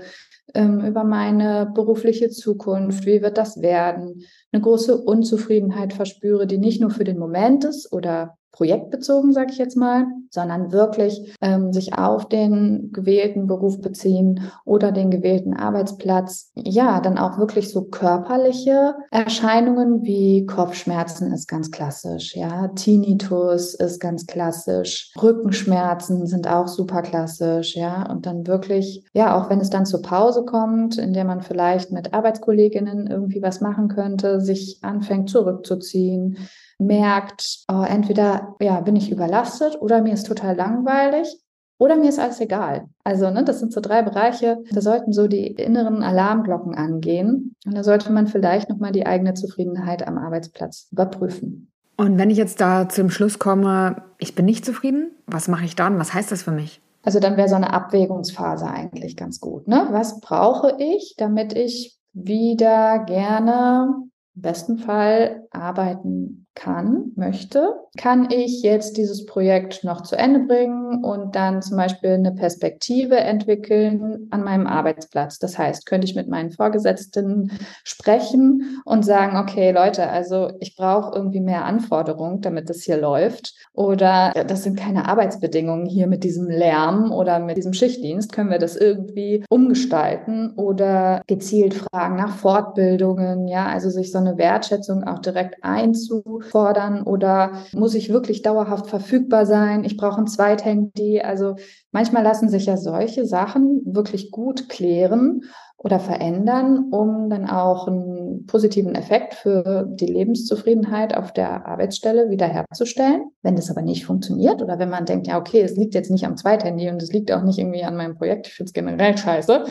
ähm, 0.54 0.80
über 0.86 1.04
meine 1.04 1.70
berufliche 1.74 2.30
Zukunft, 2.30 3.06
wie 3.06 3.22
wird 3.22 3.38
das 3.38 3.62
werden, 3.62 4.24
eine 4.52 4.62
große 4.62 4.98
Unzufriedenheit 4.98 5.94
verspüre, 5.94 6.48
die 6.48 6.58
nicht 6.58 6.80
nur 6.80 6.92
für 6.92 7.04
den 7.04 7.20
Moment 7.20 7.66
ist 7.66 7.92
oder 7.92 8.38
projektbezogen, 8.58 9.34
sage 9.34 9.52
ich 9.52 9.60
jetzt 9.60 9.78
mal, 9.78 10.08
sondern 10.32 10.72
wirklich 10.72 11.36
ähm, 11.42 11.72
sich 11.72 11.94
auf 11.94 12.28
den 12.28 12.90
gewählten 12.92 13.46
Beruf 13.46 13.80
beziehen 13.82 14.52
oder 14.66 14.92
den 14.92 15.12
gewählten 15.12 15.54
Arbeitsplatz. 15.54 16.52
Ja, 16.56 17.00
dann 17.00 17.20
auch 17.20 17.38
wirklich 17.38 17.70
so 17.70 17.84
körperliche 17.84 18.96
Erscheinungen 19.12 20.04
wie 20.04 20.48
Kopfschmerzen 20.48 21.32
ist 21.32 21.48
ganz 21.48 21.70
klassisch, 21.70 22.36
ja, 22.36 22.70
Tinnitus 22.70 23.76
ist 23.76 24.00
ganz 24.00 24.26
klassisch, 24.26 25.14
Rückenschmerzen 25.22 26.26
sind 26.26 26.50
auch 26.50 26.68
super 26.68 27.04
klassisch, 27.04 27.76
ja, 27.76 28.10
und 28.10 28.26
dann 28.26 28.48
wirklich, 28.48 29.06
ja, 29.14 29.38
auch 29.40 29.52
wenn 29.52 29.60
es 29.60 29.70
dann 29.70 29.86
zur 29.86 30.02
Pause 30.02 30.46
kommt, 30.46 30.98
in 30.98 31.14
der 31.14 31.26
man 31.26 31.42
vielleicht 31.42 31.92
mit 31.92 32.16
Arbeitskolleginnen 32.16 33.06
irgendwie 33.06 33.44
was 33.44 33.62
machen 33.62 33.88
könnte, 33.88 34.42
sich 34.42 34.80
anfängt 34.82 35.30
zurückzuziehen, 35.30 36.38
merkt, 36.80 37.66
oh, 37.72 37.84
entweder 37.88 38.56
ja, 38.60 38.82
bin 38.82 38.96
ich 38.96 39.12
überlastet 39.12 39.82
oder 39.82 40.02
mir 40.02 40.14
ist 40.14 40.28
total 40.28 40.56
langweilig 40.56 41.40
oder 41.80 41.96
mir 41.96 42.10
ist 42.10 42.20
alles 42.20 42.40
egal. 42.40 42.88
Also, 43.04 43.30
ne, 43.30 43.44
das 43.44 43.60
sind 43.60 43.72
so 43.72 43.82
drei 43.82 44.02
Bereiche, 44.02 44.64
da 44.72 44.82
sollten 44.82 45.14
so 45.14 45.28
die 45.28 45.48
inneren 45.48 46.02
Alarmglocken 46.02 46.76
angehen. 46.76 47.56
Und 47.66 47.76
da 47.76 47.84
sollte 47.84 48.12
man 48.12 48.28
vielleicht 48.28 48.70
nochmal 48.70 48.92
die 48.92 49.06
eigene 49.06 49.34
Zufriedenheit 49.34 50.08
am 50.08 50.18
Arbeitsplatz 50.18 50.88
überprüfen. 50.92 51.72
Und 51.98 52.18
wenn 52.18 52.30
ich 52.30 52.38
jetzt 52.38 52.62
da 52.62 52.90
zum 52.90 53.10
Schluss 53.10 53.40
komme, 53.40 54.04
ich 54.20 54.36
bin 54.36 54.46
nicht 54.46 54.66
zufrieden, 54.66 55.12
was 55.26 55.48
mache 55.48 55.66
ich 55.66 55.76
dann? 55.76 56.00
Was 56.00 56.14
heißt 56.14 56.32
das 56.32 56.44
für 56.44 56.52
mich? 56.52 56.82
Also 57.04 57.20
dann 57.20 57.38
wäre 57.38 57.48
so 57.48 57.56
eine 57.56 57.74
Abwägungsphase 57.74 58.68
eigentlich 58.68 59.16
ganz 59.16 59.40
gut. 59.40 59.68
Ne? 59.68 59.88
Was 59.92 60.20
brauche 60.20 60.76
ich, 60.80 61.16
damit 61.18 61.54
ich 61.54 61.98
wieder 62.14 63.00
gerne 63.00 63.94
im 64.36 64.42
besten 64.42 64.78
Fall 64.78 65.48
arbeiten 65.52 66.47
kann, 66.58 67.12
möchte, 67.16 67.76
kann 67.98 68.30
ich 68.32 68.62
jetzt 68.62 68.98
dieses 68.98 69.26
Projekt 69.26 69.84
noch 69.84 70.02
zu 70.02 70.16
Ende 70.16 70.40
bringen 70.40 71.04
und 71.04 71.36
dann 71.36 71.62
zum 71.62 71.78
Beispiel 71.78 72.12
eine 72.12 72.32
Perspektive 72.32 73.18
entwickeln 73.18 74.28
an 74.32 74.44
meinem 74.44 74.68
Arbeitsplatz. 74.68 75.40
Das 75.40 75.58
heißt, 75.58 75.86
könnte 75.86 76.06
ich 76.06 76.16
mit 76.16 76.28
meinen 76.30 76.52
Vorgesetzten 76.52 77.52
sprechen 77.84 78.82
und 78.86 79.04
sagen, 79.04 79.38
okay, 79.38 79.72
Leute, 79.72 80.10
also 80.10 80.52
ich 80.60 80.76
brauche 80.76 81.16
irgendwie 81.16 81.42
mehr 81.42 81.66
Anforderungen, 81.66 82.42
damit 82.42 82.70
das 82.70 82.84
hier 82.84 82.98
läuft. 82.98 83.54
Oder 83.74 84.32
das 84.48 84.64
sind 84.64 84.80
keine 84.80 85.08
Arbeitsbedingungen 85.08 85.86
hier 85.86 86.08
mit 86.08 86.24
diesem 86.24 86.48
Lärm 86.48 87.12
oder 87.12 87.40
mit 87.40 87.58
diesem 87.58 87.74
Schichtdienst. 87.74 88.32
Können 88.32 88.52
wir 88.52 88.60
das 88.60 88.76
irgendwie 88.76 89.44
umgestalten 89.50 90.54
oder 90.56 91.22
gezielt 91.28 91.74
fragen 91.74 92.16
nach 92.16 92.36
Fortbildungen? 92.36 93.48
Ja, 93.48 93.68
also 93.68 93.90
sich 93.90 94.12
so 94.12 94.20
eine 94.20 94.38
Wertschätzung 94.38 95.04
auch 95.04 95.20
direkt 95.20 95.64
einzu 95.64 96.42
fordern 96.50 97.04
oder 97.04 97.52
muss 97.74 97.87
ich 97.96 98.10
wirklich 98.10 98.42
dauerhaft 98.42 98.88
verfügbar 98.88 99.46
sein? 99.46 99.84
Ich 99.84 99.98
brauche 99.98 100.20
ein 100.20 100.28
Zweithandy. 100.28 101.22
Also 101.22 101.56
manchmal 101.92 102.24
lassen 102.24 102.50
sich 102.50 102.66
ja 102.66 102.78
solche 102.78 103.26
Sachen 103.26 103.82
wirklich 103.86 104.32
gut 104.32 104.70
klären 104.70 105.42
oder 105.78 106.00
verändern, 106.00 106.90
um 106.92 107.30
dann 107.30 107.48
auch 107.48 107.88
einen 107.88 108.48
positiven 108.48 108.96
Effekt 108.96 109.36
für 109.36 109.86
die 109.88 110.08
Lebenszufriedenheit 110.08 111.16
auf 111.16 111.32
der 111.32 111.68
Arbeitsstelle 111.68 112.32
wiederherzustellen. 112.32 113.26
Wenn 113.44 113.56
das 113.56 113.70
aber 113.70 113.84
nicht 113.84 114.06
funktioniert 114.06 114.64
oder 114.64 114.80
wenn 114.80 114.90
man 114.90 115.06
denkt, 115.06 115.28
ja, 115.28 115.38
okay, 115.40 115.62
es 115.62 115.78
liegt 115.78 115.94
jetzt 115.94 116.10
nicht 116.10 116.26
am 116.26 116.36
Zweithandy 116.36 116.90
und 116.90 117.02
es 117.02 117.14
liegt 117.14 117.32
auch 117.32 117.44
nicht 117.44 117.60
irgendwie 117.60 117.84
an 117.84 117.96
meinem 117.96 118.16
Projekt, 118.16 118.48
ich 118.48 118.54
finde 118.54 118.70
es 118.70 118.74
generell 118.74 119.18
scheiße, 119.18 119.66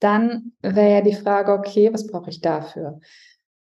dann 0.00 0.52
wäre 0.60 0.92
ja 0.92 1.00
die 1.02 1.14
Frage, 1.14 1.52
okay, 1.52 1.92
was 1.92 2.08
brauche 2.08 2.30
ich 2.30 2.40
dafür? 2.40 2.98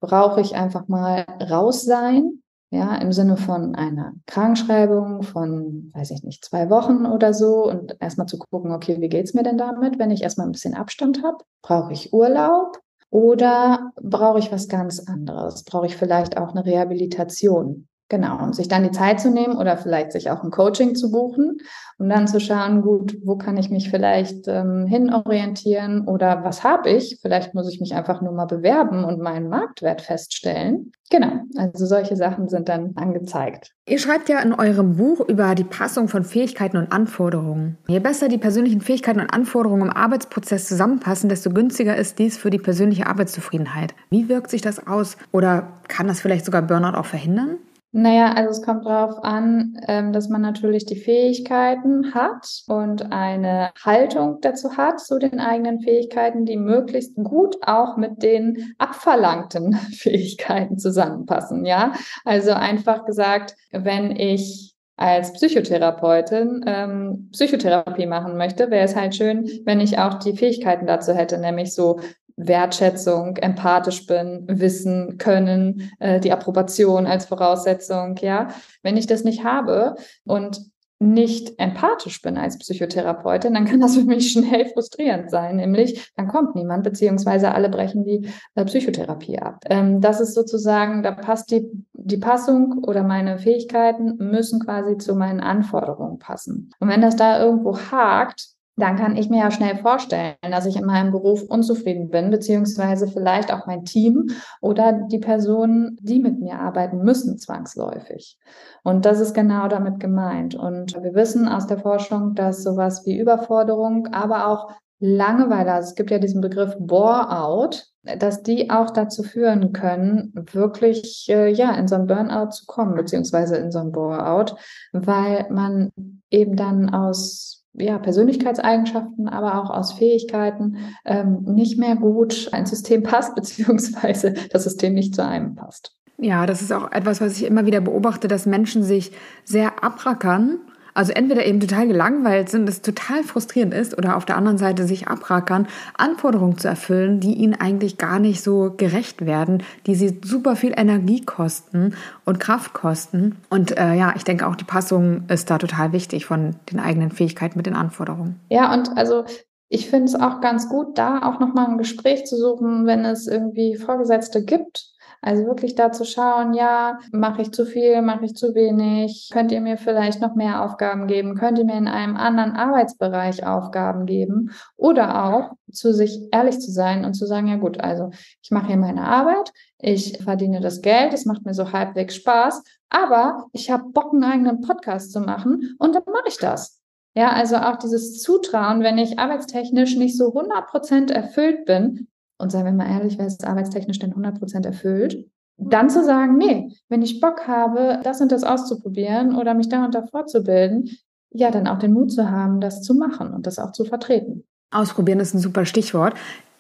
Brauche 0.01 0.43
ich 0.43 0.55
einfach 0.55 0.89
mal 0.89 1.25
raus 1.51 1.85
sein, 1.85 2.43
ja, 2.71 2.97
im 2.97 3.13
Sinne 3.13 3.37
von 3.37 3.75
einer 3.75 4.13
Krankschreibung 4.27 5.23
von, 5.23 5.91
weiß 5.95 6.11
ich 6.11 6.23
nicht, 6.23 6.45
zwei 6.45 6.69
Wochen 6.69 7.07
oder 7.07 7.33
so 7.33 7.65
und 7.65 7.97
erstmal 8.01 8.27
zu 8.27 8.39
gucken, 8.39 8.73
okay, 8.73 9.01
wie 9.01 9.09
geht's 9.09 9.35
mir 9.35 9.43
denn 9.43 9.57
damit, 9.57 9.99
wenn 9.99 10.11
ich 10.11 10.23
erstmal 10.23 10.47
ein 10.47 10.53
bisschen 10.53 10.75
Abstand 10.75 11.23
habe? 11.23 11.39
Brauche 11.63 11.93
ich 11.93 12.13
Urlaub 12.13 12.79
oder 13.11 13.93
brauche 14.03 14.39
ich 14.39 14.53
was 14.53 14.69
ganz 14.69 15.01
anderes? 15.01 15.65
Brauche 15.65 15.87
ich 15.87 15.97
vielleicht 15.97 16.37
auch 16.37 16.51
eine 16.51 16.67
Rehabilitation? 16.67 17.88
Genau, 18.11 18.43
und 18.43 18.57
sich 18.57 18.69
dann 18.69 18.85
die 18.85 18.91
Zeit 18.91 19.21
zu 19.21 19.31
nehmen 19.31 19.57
oder 19.57 19.77
vielleicht 19.77 20.13
sich 20.13 20.31
auch 20.31 20.43
ein 20.43 20.51
Coaching 20.51 20.95
zu 20.95 21.11
buchen 21.11 21.59
und 21.99 22.09
dann 22.09 22.27
zu 22.27 22.41
schauen, 22.41 22.81
gut, 22.81 23.19
wo 23.23 23.37
kann 23.37 23.59
ich 23.59 23.69
mich 23.69 23.91
vielleicht 23.91 24.49
ähm, 24.49 24.87
hinorientieren 24.87 26.09
oder 26.09 26.43
was 26.43 26.65
habe 26.65 26.89
ich? 26.89 27.19
Vielleicht 27.21 27.53
muss 27.55 27.71
ich 27.71 27.81
mich 27.81 27.95
einfach 27.95 28.23
nur 28.23 28.33
mal 28.33 28.47
bewerben 28.47 29.05
und 29.05 29.21
meinen 29.21 29.51
Marktwert 29.51 30.01
feststellen. 30.01 30.93
Genau, 31.11 31.41
also 31.57 31.85
solche 31.85 32.17
Sachen 32.17 32.49
sind 32.49 32.69
dann 32.69 32.93
angezeigt. 32.97 33.73
Ihr 33.87 33.99
schreibt 33.99 34.29
ja 34.29 34.41
in 34.41 34.55
eurem 34.55 34.97
Buch 34.97 35.21
über 35.29 35.55
die 35.55 35.65
Passung 35.65 36.09
von 36.09 36.25
Fähigkeiten 36.25 36.79
und 36.79 36.93
Anforderungen. 36.93 37.77
Je 37.89 38.01
besser 38.01 38.29
die 38.29 38.39
persönlichen 38.39 38.81
Fähigkeiten 38.81 39.21
und 39.21 39.31
Anforderungen 39.31 39.83
im 39.83 39.97
Arbeitsprozess 39.97 40.67
zusammenpassen, 40.67 41.29
desto 41.29 41.51
günstiger 41.51 41.97
ist 41.97 42.19
dies 42.19 42.39
für 42.39 42.51
die 42.51 42.59
persönliche 42.59 43.07
Arbeitszufriedenheit. 43.07 43.95
Wie 44.11 44.29
wirkt 44.31 44.51
sich 44.51 44.63
das 44.63 44.87
aus 44.87 45.19
oder 45.33 45.69
kann 45.89 46.09
das 46.09 46.21
vielleicht 46.21 46.47
sogar 46.47 46.63
Burnout 46.63 46.97
auch 46.97 47.07
verhindern? 47.07 47.59
Naja, 47.91 48.33
also 48.35 48.51
es 48.51 48.63
kommt 48.63 48.85
darauf 48.85 49.25
an, 49.25 49.81
ähm, 49.89 50.13
dass 50.13 50.29
man 50.29 50.43
natürlich 50.43 50.85
die 50.85 50.97
Fähigkeiten 50.97 52.13
hat 52.13 52.63
und 52.67 53.13
eine 53.13 53.71
Haltung 53.83 54.39
dazu 54.43 54.77
hat, 54.77 55.01
zu 55.01 55.19
den 55.19 55.41
eigenen 55.41 55.81
Fähigkeiten, 55.81 56.45
die 56.45 56.59
möglichst 56.59 57.17
gut 57.17 57.57
auch 57.63 57.97
mit 57.97 58.23
den 58.23 58.75
abverlangten 58.77 59.73
Fähigkeiten 59.97 60.79
zusammenpassen. 60.79 61.65
Ja, 61.65 61.95
also 62.27 62.53
einfach 62.53 63.07
gesagt, 63.07 63.57
wenn 63.73 64.15
ich 64.15 64.75
als 64.97 65.33
Psychotherapeutin 65.33 66.65
ähm, 66.67 67.29
Psychotherapie 67.33 68.07
machen 68.07 68.37
möchte, 68.37 68.71
wäre 68.71 68.85
es 68.85 68.97
halt 68.97 69.15
schön, 69.15 69.49
wenn 69.65 69.81
ich 69.81 69.99
auch 69.99 70.15
die 70.15 70.37
Fähigkeiten 70.37 70.87
dazu 70.87 71.15
hätte, 71.15 71.39
nämlich 71.39 71.73
so 71.73 72.01
Wertschätzung, 72.39 73.37
empathisch 73.37 74.07
bin, 74.07 74.45
Wissen, 74.49 75.19
Können, 75.19 75.91
äh, 75.99 76.21
die 76.21 76.33
Approbation 76.33 77.07
als 77.07 77.27
Voraussetzung, 77.27 78.17
ja. 78.21 78.49
Wenn 78.83 78.97
ich 78.97 79.07
das 79.07 79.25
nicht 79.25 79.45
habe 79.45 79.97
und 80.25 80.63
nicht 81.01 81.61
empathisch 81.61 82.21
bin 82.23 82.37
als 82.37 82.59
Psychotherapeutin, 82.59 83.55
dann 83.55 83.67
kann 83.67 83.81
das 83.81 83.97
für 83.97 84.05
mich 84.05 84.33
schnell 84.33 84.67
frustrierend 84.67 85.31
sein. 85.31 85.57
Nämlich, 85.57 86.13
dann 86.17 86.27
kommt 86.27 86.57
niemand, 86.57 86.83
beziehungsweise 86.83 87.53
alle 87.53 87.69
brechen 87.69 88.05
die 88.05 88.29
äh, 88.55 88.65
Psychotherapie 88.65 89.39
ab. 89.39 89.65
Ähm, 89.71 90.01
das 90.01 90.21
ist 90.21 90.35
sozusagen, 90.35 91.03
da 91.03 91.13
passt 91.13 91.53
die, 91.53 91.71
die 91.93 92.17
Passung 92.17 92.85
oder 92.85 93.05
meine 93.05 93.39
Fähigkeiten 93.39 94.17
müssen 94.19 94.61
quasi 94.61 94.99
zu 94.99 95.15
meinen 95.15 95.41
Anforderungen 95.41 96.19
passen. 96.19 96.71
Und 96.81 96.89
wenn 96.89 97.03
das 97.03 97.15
da 97.15 97.41
irgendwo 97.41 97.79
hakt, 97.79 98.58
dann 98.79 98.97
kann 98.97 99.17
ich 99.17 99.29
mir 99.29 99.41
ja 99.41 99.51
schnell 99.51 99.77
vorstellen, 99.77 100.37
dass 100.43 100.67
ich 100.67 100.77
in 100.77 100.85
meinem 100.85 101.11
Beruf 101.11 101.43
unzufrieden 101.43 102.11
bin, 102.11 102.31
beziehungsweise 102.31 103.09
vielleicht 103.09 103.53
auch 103.53 103.67
mein 103.67 103.85
Team 103.85 104.29
oder 104.61 104.93
die 104.93 105.19
Personen, 105.19 105.99
die 106.01 106.21
mit 106.21 106.39
mir 106.41 106.59
arbeiten 106.61 106.99
müssen, 106.99 107.39
zwangsläufig. 107.39 108.39
Und 108.85 109.05
das 109.05 109.21
ist 109.21 109.35
genau 109.35 109.69
damit 109.69 110.01
gemeint. 110.01 110.55
Und 110.55 110.95
wir 111.03 111.15
wissen 111.15 111.49
aus 111.49 111.67
der 111.67 111.79
Forschung, 111.79 112.35
dass 112.35 112.63
sowas 112.63 113.05
wie 113.05 113.19
Überforderung, 113.19 114.09
aber 114.13 114.49
auch 114.49 114.71
Langeweile, 115.01 115.75
also 115.75 115.91
es 115.91 115.95
gibt 115.95 116.11
ja 116.11 116.19
diesen 116.19 116.41
Begriff 116.41 116.75
Bore-out, 116.81 117.87
dass 118.19 118.43
die 118.43 118.69
auch 118.71 118.91
dazu 118.91 119.23
führen 119.23 119.73
können, 119.73 120.33
wirklich 120.53 121.27
äh, 121.29 121.53
ja 121.53 121.73
in 121.77 121.87
so 121.87 121.95
ein 121.95 122.09
Burnout 122.09 122.51
zu 122.51 122.67
kommen, 122.67 122.97
beziehungsweise 122.97 123.57
in 123.59 123.71
so 123.71 123.79
ein 123.79 123.93
Bore-out, 123.93 124.57
weil 124.93 125.47
man 125.51 125.93
eben 126.31 126.57
dann 126.57 126.93
aus 126.93 127.58
ja, 127.79 127.99
Persönlichkeitseigenschaften, 127.99 129.29
aber 129.29 129.63
auch 129.63 129.71
aus 129.71 129.93
Fähigkeiten 129.93 130.77
ähm, 131.05 131.43
nicht 131.45 131.79
mehr 131.79 131.97
gut 131.97 132.49
ein 132.53 132.67
System 132.67 133.03
passt, 133.05 133.35
beziehungsweise 133.35 134.35
das 134.51 134.65
System 134.65 134.95
nicht 134.95 135.15
zu 135.15 135.25
einem 135.25 135.55
passt. 135.55 135.95
Ja, 136.21 136.47
das 136.47 136.63
ist 136.63 136.73
auch 136.73 136.91
etwas, 136.91 137.21
was 137.21 137.37
ich 137.37 137.45
immer 137.45 137.65
wieder 137.65 137.81
beobachte, 137.81 138.27
dass 138.27 138.45
Menschen 138.45 138.83
sich 138.83 139.13
sehr 139.45 139.85
abrackern 139.85 140.59
also 140.99 141.13
entweder 141.13 141.47
eben 141.47 141.61
total 141.61 141.87
gelangweilt 141.87 142.49
sind, 142.49 142.67
das 142.67 142.83
total 142.83 143.23
frustrierend 143.23 143.73
ist, 143.73 143.97
oder 143.97 144.17
auf 144.17 144.25
der 144.25 144.37
anderen 144.37 144.59
Seite 144.59 144.85
sich 144.85 145.07
abrackern, 145.07 145.69
Anforderungen 145.97 146.59
zu 146.59 146.67
erfüllen, 146.67 147.21
die 147.21 147.35
ihnen 147.35 147.55
eigentlich 147.55 147.99
gar 147.99 148.19
nicht 148.19 148.43
so 148.43 148.75
gerecht 148.77 149.25
werden, 149.25 149.63
die 149.87 149.95
sie 149.95 150.19
super 150.25 150.57
viel 150.57 150.75
Energie 150.77 151.25
kosten 151.25 151.95
und 152.25 152.41
Kraft 152.41 152.73
kosten. 152.73 153.37
Und 153.49 153.79
äh, 153.79 153.95
ja, 153.95 154.13
ich 154.17 154.25
denke 154.25 154.49
auch 154.49 154.57
die 154.57 154.65
Passung 154.65 155.23
ist 155.29 155.49
da 155.51 155.59
total 155.59 155.93
wichtig 155.93 156.27
von 156.27 156.57
den 156.73 156.81
eigenen 156.81 157.13
Fähigkeiten 157.13 157.57
mit 157.57 157.67
den 157.67 157.77
Anforderungen. 157.77 158.41
Ja, 158.49 158.75
und 158.75 158.99
also 158.99 159.25
ich 159.69 159.89
finde 159.89 160.07
es 160.07 160.17
auch 160.17 160.41
ganz 160.41 160.69
gut, 160.69 160.99
da 160.99 161.21
auch 161.23 161.39
nochmal 161.39 161.69
ein 161.69 161.79
Gespräch 161.79 162.27
zu 162.27 162.37
suchen, 162.37 162.87
wenn 162.87 163.05
es 163.05 163.29
irgendwie 163.29 163.77
Vorgesetzte 163.77 164.45
gibt 164.45 164.98
also 165.21 165.47
wirklich 165.47 165.75
da 165.75 165.91
zu 165.91 166.05
schauen, 166.05 166.55
ja, 166.55 166.99
mache 167.13 167.43
ich 167.43 167.53
zu 167.53 167.67
viel, 167.67 168.03
mache 168.03 168.25
ich 168.25 168.35
zu 168.35 168.55
wenig? 168.55 169.31
Könnt 169.33 169.51
ihr 169.53 169.61
mir 169.61 169.77
vielleicht 169.77 170.21
noch 170.21 170.35
mehr 170.35 170.65
Aufgaben 170.65 171.07
geben? 171.07 171.35
Könnt 171.35 171.59
ihr 171.59 171.65
mir 171.65 171.77
in 171.77 171.89
einem 171.89 172.17
anderen 172.17 172.53
Arbeitsbereich 172.53 173.45
Aufgaben 173.45 174.07
geben? 174.07 174.51
Oder 174.77 175.25
auch 175.25 175.53
zu 175.73 175.93
sich 175.93 176.29
ehrlich 176.33 176.61
zu 176.61 176.71
sein 176.71 177.05
und 177.05 177.15
zu 177.15 177.27
sagen, 177.27 177.49
ja 177.49 177.57
gut, 177.57 177.81
also 177.81 178.11
ich 178.43 178.51
mache 178.51 178.69
hier 178.69 178.77
meine 178.77 179.05
Arbeit, 179.05 179.53
ich 179.79 180.19
verdiene 180.23 180.61
das 180.61 180.83
Geld, 180.83 181.13
es 181.13 181.25
macht 181.25 181.45
mir 181.45 181.55
so 181.55 181.73
halbwegs 181.73 182.15
Spaß, 182.17 182.63
aber 182.89 183.47
ich 183.53 183.71
habe 183.71 183.91
Bock, 183.91 184.13
einen 184.13 184.25
eigenen 184.25 184.61
Podcast 184.61 185.13
zu 185.13 185.21
machen 185.21 185.75
und 185.79 185.95
dann 185.95 186.05
mache 186.07 186.29
ich 186.29 186.39
das. 186.39 186.81
Ja, 187.15 187.31
also 187.31 187.57
auch 187.57 187.77
dieses 187.77 188.23
Zutrauen, 188.23 188.83
wenn 188.83 188.99
ich 188.99 189.19
arbeitstechnisch 189.19 189.97
nicht 189.97 190.17
so 190.17 190.33
100% 190.33 191.13
erfüllt 191.13 191.65
bin, 191.65 192.07
und 192.39 192.51
seien 192.51 192.65
wir 192.65 192.73
mal 192.73 192.89
ehrlich, 192.89 193.19
wer 193.19 193.27
ist 193.27 193.47
arbeitstechnisch 193.47 193.99
denn 193.99 194.11
100 194.11 194.39
Prozent 194.39 194.67
erfüllt? 194.67 195.29
Dann 195.57 195.91
zu 195.91 196.05
sagen, 196.05 196.39
nee, 196.39 196.73
wenn 196.89 197.03
ich 197.03 197.21
Bock 197.21 197.49
habe, 197.49 198.01
das 198.05 198.21
und 198.21 198.31
das 198.31 198.45
auszuprobieren 198.45 199.35
oder 199.35 199.55
mich 199.55 199.69
da 199.69 199.85
und 199.85 199.95
da 199.95 200.07
fortzubilden, 200.07 200.89
ja, 201.31 201.51
dann 201.51 201.67
auch 201.67 201.79
den 201.79 201.93
Mut 201.93 202.13
zu 202.13 202.31
haben, 202.31 202.61
das 202.61 202.83
zu 202.83 202.95
machen 202.95 203.33
und 203.35 203.47
das 203.47 203.59
auch 203.59 203.73
zu 203.73 203.85
vertreten. 203.85 204.45
Ausprobieren 204.71 205.21
ist 205.21 205.35
ein 205.35 205.41
super 205.41 205.65
Stichwort. 205.65 206.15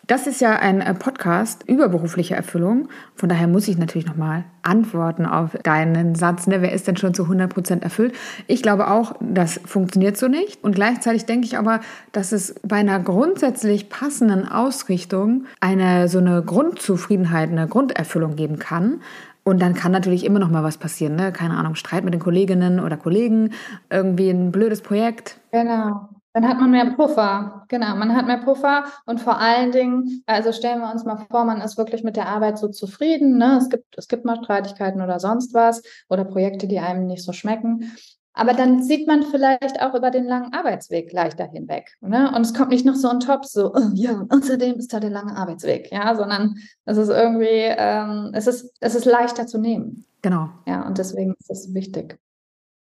Das 0.08 0.26
ist 0.26 0.40
ja 0.40 0.56
ein 0.56 0.80
äh, 0.80 0.94
Podcast 0.94 1.68
über 1.68 1.90
berufliche 1.90 2.34
Erfüllung. 2.34 2.88
Von 3.14 3.28
daher 3.28 3.46
muss 3.46 3.68
ich 3.68 3.76
natürlich 3.76 4.06
nochmal 4.06 4.44
antworten 4.62 5.26
auf 5.26 5.50
deinen 5.64 6.14
Satz, 6.14 6.46
ne, 6.46 6.62
wer 6.62 6.72
ist 6.72 6.88
denn 6.88 6.96
schon 6.96 7.12
zu 7.12 7.24
100 7.24 7.52
Prozent 7.52 7.82
erfüllt? 7.82 8.14
Ich 8.46 8.62
glaube 8.62 8.90
auch, 8.90 9.16
das 9.20 9.60
funktioniert 9.66 10.16
so 10.16 10.26
nicht. 10.26 10.64
Und 10.64 10.74
gleichzeitig 10.74 11.26
denke 11.26 11.46
ich 11.46 11.58
aber, 11.58 11.80
dass 12.12 12.32
es 12.32 12.54
bei 12.62 12.76
einer 12.76 12.98
grundsätzlich 13.00 13.90
passenden 13.90 14.48
Ausrichtung 14.48 15.44
eine 15.60 16.08
so 16.08 16.20
eine 16.20 16.42
Grundzufriedenheit, 16.42 17.50
eine 17.50 17.68
Grunderfüllung 17.68 18.34
geben 18.34 18.58
kann. 18.58 19.02
Und 19.44 19.60
dann 19.60 19.74
kann 19.74 19.92
natürlich 19.92 20.24
immer 20.24 20.38
noch 20.38 20.50
mal 20.50 20.64
was 20.64 20.78
passieren, 20.78 21.16
ne? 21.16 21.32
Keine 21.32 21.54
Ahnung, 21.58 21.74
Streit 21.74 22.04
mit 22.04 22.14
den 22.14 22.20
Kolleginnen 22.20 22.80
oder 22.80 22.96
Kollegen, 22.96 23.50
irgendwie 23.90 24.30
ein 24.30 24.52
blödes 24.52 24.80
Projekt. 24.80 25.38
Genau. 25.52 26.08
Dann 26.38 26.48
hat 26.48 26.60
man 26.60 26.70
mehr 26.70 26.92
Puffer. 26.92 27.64
Genau, 27.66 27.96
man 27.96 28.14
hat 28.14 28.28
mehr 28.28 28.38
Puffer 28.38 28.84
und 29.06 29.20
vor 29.20 29.40
allen 29.40 29.72
Dingen, 29.72 30.22
also 30.24 30.52
stellen 30.52 30.78
wir 30.78 30.88
uns 30.88 31.04
mal 31.04 31.26
vor, 31.28 31.44
man 31.44 31.60
ist 31.60 31.76
wirklich 31.76 32.04
mit 32.04 32.14
der 32.14 32.28
Arbeit 32.28 32.58
so 32.58 32.68
zufrieden. 32.68 33.38
Ne? 33.38 33.58
Es, 33.60 33.68
gibt, 33.68 33.98
es 33.98 34.06
gibt 34.06 34.24
mal 34.24 34.36
Streitigkeiten 34.36 35.02
oder 35.02 35.18
sonst 35.18 35.52
was 35.52 35.82
oder 36.08 36.24
Projekte, 36.24 36.68
die 36.68 36.78
einem 36.78 37.08
nicht 37.08 37.24
so 37.24 37.32
schmecken. 37.32 37.90
Aber 38.34 38.54
dann 38.54 38.84
sieht 38.84 39.08
man 39.08 39.24
vielleicht 39.24 39.82
auch 39.82 39.94
über 39.94 40.12
den 40.12 40.26
langen 40.26 40.52
Arbeitsweg 40.52 41.12
leichter 41.12 41.50
hinweg. 41.50 41.96
Ne? 42.02 42.32
Und 42.32 42.42
es 42.42 42.54
kommt 42.54 42.70
nicht 42.70 42.86
noch 42.86 42.94
so 42.94 43.10
on 43.10 43.18
top, 43.18 43.44
so, 43.44 43.74
oh, 43.74 43.90
ja, 43.94 44.24
außerdem 44.28 44.76
ist 44.76 44.92
da 44.92 45.00
der 45.00 45.10
lange 45.10 45.36
Arbeitsweg, 45.36 45.90
ja, 45.90 46.14
sondern 46.14 46.54
es 46.84 46.98
ist 46.98 47.08
irgendwie, 47.08 47.64
ähm, 47.66 48.30
es, 48.32 48.46
ist, 48.46 48.72
es 48.78 48.94
ist 48.94 49.06
leichter 49.06 49.48
zu 49.48 49.58
nehmen. 49.58 50.04
Genau. 50.22 50.50
Ja, 50.68 50.86
und 50.86 50.98
deswegen 50.98 51.34
ist 51.40 51.50
das 51.50 51.74
wichtig. 51.74 52.16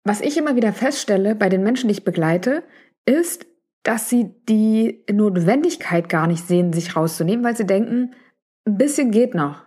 Was 0.05 0.23
ich 0.23 0.39
immer 0.39 0.57
wieder 0.57 0.73
feststelle 0.73 1.35
bei 1.35 1.51
den 1.51 1.63
Menschen, 1.63 1.89
die 1.89 1.93
ich 1.93 2.05
begleite, 2.05 2.65
ist, 3.07 3.47
dass 3.83 4.09
sie 4.09 4.31
die 4.49 5.05
Notwendigkeit 5.11 6.09
gar 6.09 6.27
nicht 6.27 6.47
sehen, 6.47 6.73
sich 6.73 6.95
rauszunehmen, 6.95 7.45
weil 7.45 7.57
sie 7.57 7.67
denken, 7.67 8.15
ein 8.65 8.79
bisschen 8.79 9.11
geht 9.11 9.35
noch. 9.35 9.63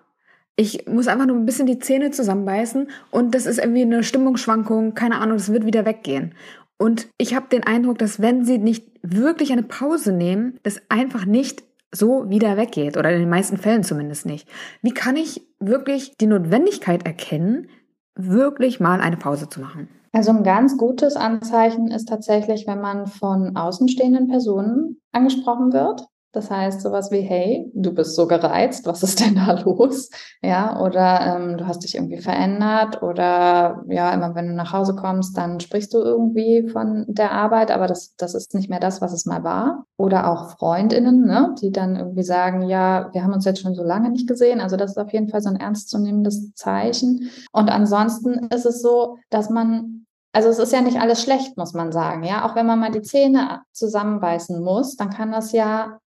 Ich 0.56 0.88
muss 0.88 1.08
einfach 1.08 1.26
nur 1.26 1.36
ein 1.36 1.46
bisschen 1.46 1.68
die 1.68 1.80
Zähne 1.80 2.12
zusammenbeißen 2.12 2.90
und 3.12 3.36
das 3.36 3.46
ist 3.46 3.60
irgendwie 3.60 3.82
eine 3.82 4.04
Stimmungsschwankung, 4.04 4.94
keine 4.94 5.18
Ahnung, 5.18 5.38
das 5.38 5.52
wird 5.52 5.66
wieder 5.66 5.86
weggehen. 5.86 6.34
Und 6.78 7.10
ich 7.18 7.36
habe 7.36 7.48
den 7.50 7.64
Eindruck, 7.64 7.98
dass 7.98 8.22
wenn 8.22 8.46
sie 8.46 8.58
nicht 8.58 8.88
wirklich 9.02 9.52
eine 9.52 9.64
Pause 9.64 10.14
nehmen, 10.14 10.60
das 10.64 10.82
einfach 10.90 11.26
nicht 11.26 11.64
so 11.92 12.30
wieder 12.30 12.58
weggeht 12.58 12.98
oder 12.98 13.12
in 13.12 13.20
den 13.20 13.30
meisten 13.30 13.58
Fällen 13.58 13.84
zumindest 13.84 14.26
nicht. 14.26 14.48
Wie 14.82 14.94
kann 14.94 15.16
ich 15.16 15.42
wirklich 15.60 16.16
die 16.18 16.28
Notwendigkeit 16.28 17.06
erkennen, 17.06 17.70
wirklich 18.16 18.80
mal 18.80 19.02
eine 19.02 19.18
Pause 19.18 19.50
zu 19.50 19.62
machen? 19.62 19.88
Also 20.16 20.32
ein 20.32 20.44
ganz 20.44 20.78
gutes 20.78 21.18
Anzeichen 21.18 21.92
ist 21.92 22.08
tatsächlich, 22.08 22.66
wenn 22.68 22.80
man 22.80 23.06
von 23.06 23.58
außenstehenden 23.58 24.30
Personen 24.30 25.02
angesprochen 25.12 25.74
wird. 25.74 26.08
Das 26.32 26.50
heißt 26.50 26.80
sowas 26.80 27.12
wie, 27.12 27.20
hey, 27.20 27.70
du 27.74 27.94
bist 27.94 28.16
so 28.16 28.26
gereizt, 28.26 28.86
was 28.86 29.04
ist 29.04 29.20
denn 29.20 29.36
da 29.36 29.60
los? 29.66 30.10
Ja, 30.42 30.80
oder 30.82 31.36
ähm, 31.36 31.58
du 31.58 31.68
hast 31.68 31.84
dich 31.84 31.96
irgendwie 31.96 32.22
verändert 32.22 33.04
oder 33.04 33.84
ja, 33.90 34.14
immer 34.14 34.36
wenn 34.36 34.48
du 34.48 34.54
nach 34.54 34.72
Hause 34.72 34.96
kommst, 34.96 35.38
dann 35.38 35.60
sprichst 35.60 35.94
du 35.94 35.98
irgendwie 35.98 36.70
von 36.70 37.04
der 37.10 37.34
Arbeit, 37.34 37.70
aber 37.70 37.88
das, 37.88 38.16
das 38.16 38.36
ist 38.36 38.54
nicht 38.54 38.70
mehr 38.70 38.80
das, 38.80 39.02
was 39.02 39.12
es 39.12 39.26
mal 39.26 39.44
war. 39.44 39.86
Oder 39.98 40.32
auch 40.32 40.52
FreundInnen, 40.52 41.26
ne, 41.26 41.56
die 41.62 41.74
dann 41.74 41.98
irgendwie 41.98 42.24
sagen, 42.24 42.62
ja, 42.62 43.10
wir 43.12 43.22
haben 43.22 43.34
uns 43.34 43.44
jetzt 43.44 43.60
schon 43.60 43.76
so 43.76 43.84
lange 43.84 44.12
nicht 44.12 44.30
gesehen. 44.30 44.62
Also 44.62 44.78
das 44.78 44.92
ist 44.92 44.98
auf 44.98 45.12
jeden 45.12 45.28
Fall 45.28 45.42
so 45.42 45.50
ein 45.50 45.58
ernstzunehmendes 45.58 46.54
Zeichen. 46.54 47.30
Und 47.52 47.70
ansonsten 47.70 48.48
ist 48.54 48.66
es 48.66 48.82
so, 48.82 49.18
dass 49.30 49.50
man 49.50 50.05
also 50.36 50.50
es 50.50 50.60
ist 50.60 50.74
ja 50.74 50.82
nicht 50.82 51.00
alles 51.00 51.22
schlecht, 51.22 51.56
muss 51.56 51.74
man 51.74 51.94
sagen. 51.94 52.24
Ja, 52.24 52.46
auch 52.46 52.56
wenn 52.56 52.66
man 52.66 52.78
mal 52.78 52.92
die 52.92 53.02
Zähne 53.02 53.62
zusammenbeißen 53.72 54.62
muss, 54.62 54.98
dann 54.98 55.10
kann 55.10 55.32
das 55.32 55.54
ja 55.54 56.00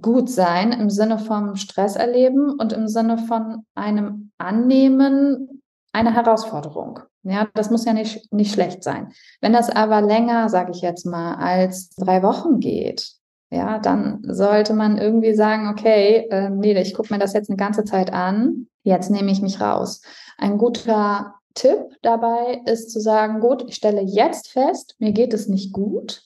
gut 0.00 0.30
sein 0.30 0.72
im 0.72 0.88
Sinne 0.88 1.18
vom 1.18 1.56
Stress 1.56 1.94
erleben 1.94 2.54
und 2.58 2.72
im 2.72 2.88
Sinne 2.88 3.18
von 3.18 3.66
einem 3.74 4.30
Annehmen 4.38 5.62
einer 5.92 6.14
Herausforderung. 6.14 7.00
Ja, 7.24 7.46
das 7.52 7.70
muss 7.70 7.84
ja 7.84 7.92
nicht, 7.92 8.32
nicht 8.32 8.54
schlecht 8.54 8.82
sein. 8.82 9.12
Wenn 9.42 9.52
das 9.52 9.68
aber 9.68 10.00
länger, 10.00 10.48
sage 10.48 10.70
ich 10.70 10.80
jetzt 10.80 11.04
mal, 11.04 11.34
als 11.34 11.90
drei 11.90 12.22
Wochen 12.22 12.60
geht, 12.60 13.12
ja, 13.50 13.78
dann 13.78 14.22
sollte 14.26 14.72
man 14.72 14.96
irgendwie 14.96 15.34
sagen, 15.34 15.68
okay, 15.68 16.26
äh, 16.30 16.48
nee, 16.48 16.72
ich 16.80 16.94
gucke 16.94 17.12
mir 17.12 17.20
das 17.20 17.34
jetzt 17.34 17.50
eine 17.50 17.58
ganze 17.58 17.84
Zeit 17.84 18.14
an, 18.14 18.66
jetzt 18.82 19.10
nehme 19.10 19.30
ich 19.30 19.42
mich 19.42 19.60
raus. 19.60 20.00
Ein 20.38 20.56
guter 20.56 21.34
Tipp 21.54 21.96
dabei 22.02 22.62
ist 22.66 22.90
zu 22.90 23.00
sagen, 23.00 23.40
gut, 23.40 23.64
ich 23.68 23.76
stelle 23.76 24.02
jetzt 24.02 24.48
fest, 24.48 24.96
mir 24.98 25.12
geht 25.12 25.32
es 25.32 25.48
nicht 25.48 25.72
gut. 25.72 26.22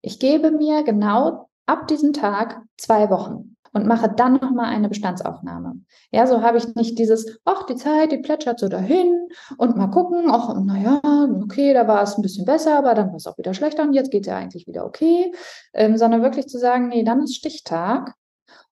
Ich 0.00 0.18
gebe 0.18 0.50
mir 0.50 0.82
genau 0.82 1.48
ab 1.66 1.88
diesem 1.88 2.12
Tag 2.12 2.60
zwei 2.76 3.10
Wochen 3.10 3.56
und 3.72 3.86
mache 3.86 4.08
dann 4.08 4.34
nochmal 4.34 4.66
eine 4.66 4.88
Bestandsaufnahme. 4.88 5.80
Ja, 6.12 6.26
so 6.26 6.42
habe 6.42 6.58
ich 6.58 6.74
nicht 6.76 6.98
dieses, 6.98 7.38
ach, 7.44 7.64
die 7.66 7.74
Zeit, 7.74 8.12
die 8.12 8.18
plätschert 8.18 8.60
so 8.60 8.68
dahin 8.68 9.28
und 9.58 9.76
mal 9.76 9.88
gucken, 9.88 10.30
ach, 10.30 10.54
naja, 10.62 11.00
okay, 11.42 11.74
da 11.74 11.88
war 11.88 12.02
es 12.02 12.16
ein 12.16 12.22
bisschen 12.22 12.44
besser, 12.44 12.78
aber 12.78 12.94
dann 12.94 13.08
war 13.08 13.16
es 13.16 13.26
auch 13.26 13.36
wieder 13.36 13.52
schlechter 13.52 13.82
und 13.82 13.92
jetzt 13.92 14.12
geht 14.12 14.22
es 14.22 14.28
ja 14.28 14.36
eigentlich 14.36 14.66
wieder 14.66 14.86
okay, 14.86 15.32
ähm, 15.74 15.96
sondern 15.98 16.22
wirklich 16.22 16.46
zu 16.46 16.58
sagen, 16.58 16.88
nee, 16.88 17.02
dann 17.02 17.22
ist 17.22 17.34
Stichtag 17.34 18.14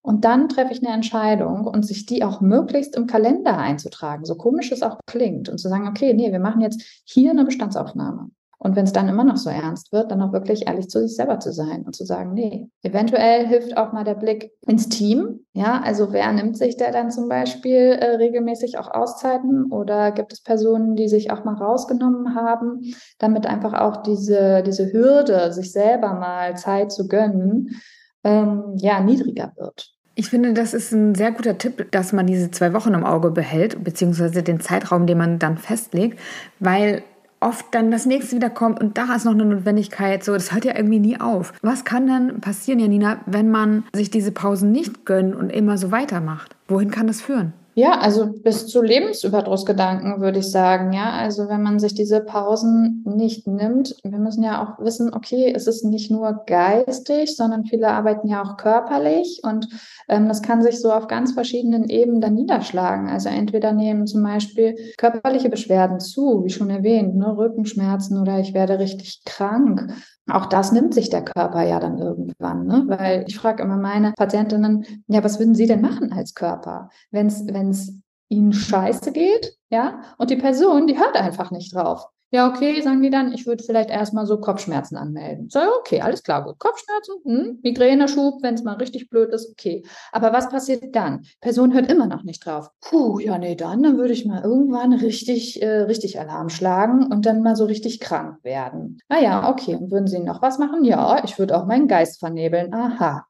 und 0.02 0.24
dann 0.24 0.48
treffe 0.48 0.72
ich 0.72 0.84
eine 0.84 0.94
Entscheidung 0.94 1.66
und 1.66 1.84
sich 1.84 2.06
die 2.06 2.24
auch 2.24 2.40
möglichst 2.40 2.96
im 2.96 3.06
Kalender 3.06 3.58
einzutragen, 3.58 4.24
so 4.24 4.34
komisch 4.34 4.72
es 4.72 4.82
auch 4.82 4.98
klingt, 5.06 5.48
und 5.48 5.58
zu 5.58 5.68
sagen, 5.68 5.88
okay, 5.88 6.12
nee, 6.14 6.32
wir 6.32 6.40
machen 6.40 6.60
jetzt 6.60 6.82
hier 7.04 7.30
eine 7.30 7.44
Bestandsaufnahme. 7.44 8.30
Und 8.64 8.76
wenn 8.76 8.84
es 8.84 8.92
dann 8.92 9.08
immer 9.08 9.24
noch 9.24 9.38
so 9.38 9.50
ernst 9.50 9.90
wird, 9.90 10.12
dann 10.12 10.22
auch 10.22 10.32
wirklich 10.32 10.68
ehrlich 10.68 10.88
zu 10.88 11.00
sich 11.00 11.16
selber 11.16 11.40
zu 11.40 11.52
sein 11.52 11.82
und 11.82 11.96
zu 11.96 12.04
sagen, 12.04 12.32
nee, 12.32 12.68
eventuell 12.82 13.44
hilft 13.44 13.76
auch 13.76 13.92
mal 13.92 14.04
der 14.04 14.14
Blick 14.14 14.52
ins 14.68 14.88
Team. 14.88 15.40
Ja, 15.52 15.80
also 15.84 16.12
wer 16.12 16.32
nimmt 16.32 16.56
sich 16.56 16.76
da 16.76 16.92
dann 16.92 17.10
zum 17.10 17.28
Beispiel 17.28 17.74
äh, 17.74 18.14
regelmäßig 18.16 18.78
auch 18.78 18.88
Auszeiten 18.88 19.72
oder 19.72 20.12
gibt 20.12 20.32
es 20.32 20.44
Personen, 20.44 20.94
die 20.94 21.08
sich 21.08 21.32
auch 21.32 21.42
mal 21.44 21.56
rausgenommen 21.56 22.36
haben, 22.36 22.82
damit 23.18 23.46
einfach 23.46 23.72
auch 23.74 24.04
diese, 24.04 24.62
diese 24.64 24.92
Hürde, 24.92 25.52
sich 25.52 25.72
selber 25.72 26.14
mal 26.14 26.56
Zeit 26.56 26.92
zu 26.92 27.08
gönnen, 27.08 27.80
ähm, 28.24 28.76
ja, 28.76 29.00
niedriger 29.00 29.52
wird. 29.56 29.92
Ich 30.14 30.28
finde, 30.28 30.52
das 30.52 30.74
ist 30.74 30.92
ein 30.92 31.14
sehr 31.14 31.32
guter 31.32 31.56
Tipp, 31.56 31.90
dass 31.90 32.12
man 32.12 32.26
diese 32.26 32.50
zwei 32.50 32.74
Wochen 32.74 32.92
im 32.92 33.04
Auge 33.04 33.30
behält, 33.30 33.82
beziehungsweise 33.82 34.42
den 34.42 34.60
Zeitraum, 34.60 35.06
den 35.06 35.16
man 35.16 35.38
dann 35.38 35.56
festlegt, 35.56 36.18
weil 36.60 37.02
oft 37.40 37.66
dann 37.72 37.90
das 37.90 38.06
nächste 38.06 38.36
wieder 38.36 38.50
kommt 38.50 38.80
und 38.80 38.98
da 38.98 39.14
ist 39.14 39.24
noch 39.24 39.32
eine 39.32 39.44
Notwendigkeit. 39.44 40.22
So, 40.22 40.32
das 40.32 40.52
hört 40.52 40.64
ja 40.64 40.76
irgendwie 40.76 41.00
nie 41.00 41.20
auf. 41.20 41.52
Was 41.62 41.84
kann 41.84 42.06
denn 42.06 42.40
passieren, 42.40 42.78
Janina, 42.78 43.20
wenn 43.26 43.50
man 43.50 43.84
sich 43.92 44.10
diese 44.10 44.32
Pausen 44.32 44.70
nicht 44.70 45.04
gönnt 45.04 45.34
und 45.34 45.50
immer 45.50 45.78
so 45.78 45.90
weitermacht? 45.90 46.54
Wohin 46.68 46.90
kann 46.90 47.06
das 47.06 47.20
führen? 47.20 47.52
Ja, 47.74 47.98
also 47.98 48.26
bis 48.26 48.66
zu 48.66 48.82
Lebensüberdrussgedanken 48.82 50.20
würde 50.20 50.40
ich 50.40 50.50
sagen. 50.50 50.92
Ja, 50.92 51.12
also 51.12 51.48
wenn 51.48 51.62
man 51.62 51.78
sich 51.78 51.94
diese 51.94 52.20
Pausen 52.20 53.02
nicht 53.06 53.46
nimmt, 53.46 53.96
wir 54.04 54.18
müssen 54.18 54.42
ja 54.42 54.62
auch 54.62 54.78
wissen, 54.84 55.14
okay, 55.14 55.50
es 55.56 55.66
ist 55.66 55.82
nicht 55.82 56.10
nur 56.10 56.42
geistig, 56.46 57.34
sondern 57.34 57.64
viele 57.64 57.88
arbeiten 57.88 58.28
ja 58.28 58.42
auch 58.42 58.58
körperlich 58.58 59.40
und 59.42 59.68
ähm, 60.08 60.28
das 60.28 60.42
kann 60.42 60.62
sich 60.62 60.80
so 60.80 60.92
auf 60.92 61.08
ganz 61.08 61.32
verschiedenen 61.32 61.88
Ebenen 61.88 62.20
dann 62.20 62.34
niederschlagen. 62.34 63.08
Also 63.08 63.30
entweder 63.30 63.72
nehmen 63.72 64.06
zum 64.06 64.22
Beispiel 64.22 64.76
körperliche 64.98 65.48
Beschwerden 65.48 65.98
zu, 65.98 66.42
wie 66.44 66.50
schon 66.50 66.68
erwähnt, 66.68 67.16
ne, 67.16 67.34
Rückenschmerzen 67.38 68.20
oder 68.20 68.38
ich 68.38 68.52
werde 68.52 68.78
richtig 68.78 69.22
krank 69.24 69.90
auch 70.30 70.46
das 70.46 70.72
nimmt 70.72 70.94
sich 70.94 71.10
der 71.10 71.24
Körper 71.24 71.62
ja 71.62 71.80
dann 71.80 71.98
irgendwann, 71.98 72.66
ne? 72.66 72.84
weil 72.86 73.24
ich 73.26 73.36
frage 73.36 73.62
immer 73.62 73.76
meine 73.76 74.12
Patientinnen, 74.12 75.04
ja, 75.08 75.24
was 75.24 75.38
würden 75.38 75.54
Sie 75.54 75.66
denn 75.66 75.80
machen 75.80 76.12
als 76.12 76.34
Körper, 76.34 76.90
wenn 77.10 77.26
es 77.26 77.92
Ihnen 78.28 78.52
scheiße 78.52 79.12
geht, 79.12 79.58
ja, 79.68 80.00
und 80.18 80.30
die 80.30 80.36
Person, 80.36 80.86
die 80.86 80.98
hört 80.98 81.16
einfach 81.16 81.50
nicht 81.50 81.74
drauf. 81.74 82.06
Ja, 82.34 82.48
okay, 82.48 82.80
sagen 82.80 83.02
die 83.02 83.10
dann, 83.10 83.34
ich 83.34 83.46
würde 83.46 83.62
vielleicht 83.62 83.90
erstmal 83.90 84.24
so 84.24 84.40
Kopfschmerzen 84.40 84.96
anmelden. 84.96 85.50
So, 85.50 85.60
okay, 85.80 86.00
alles 86.00 86.22
klar, 86.22 86.42
gut. 86.42 86.58
Kopfschmerzen, 86.58 87.14
hm, 87.24 87.58
Migräneschub, 87.62 88.42
wenn 88.42 88.54
es 88.54 88.62
mal 88.64 88.76
richtig 88.76 89.10
blöd 89.10 89.34
ist, 89.34 89.50
okay. 89.50 89.84
Aber 90.12 90.32
was 90.32 90.48
passiert 90.48 90.96
dann? 90.96 91.26
Person 91.42 91.74
hört 91.74 91.92
immer 91.92 92.06
noch 92.06 92.22
nicht 92.22 92.46
drauf. 92.46 92.70
Puh, 92.80 93.18
ja, 93.18 93.36
nee, 93.36 93.54
dann, 93.54 93.82
dann 93.82 93.98
würde 93.98 94.14
ich 94.14 94.24
mal 94.24 94.42
irgendwann 94.42 94.94
richtig, 94.94 95.60
äh, 95.60 95.82
richtig 95.82 96.18
Alarm 96.18 96.48
schlagen 96.48 97.12
und 97.12 97.26
dann 97.26 97.42
mal 97.42 97.54
so 97.54 97.66
richtig 97.66 98.00
krank 98.00 98.42
werden. 98.42 98.98
Ah 99.10 99.20
ja, 99.20 99.50
okay. 99.50 99.74
Und 99.76 99.90
würden 99.90 100.06
Sie 100.06 100.18
noch 100.18 100.40
was 100.40 100.58
machen? 100.58 100.84
Ja, 100.84 101.22
ich 101.24 101.38
würde 101.38 101.54
auch 101.54 101.66
meinen 101.66 101.86
Geist 101.86 102.18
vernebeln. 102.18 102.72
Aha. 102.72 103.26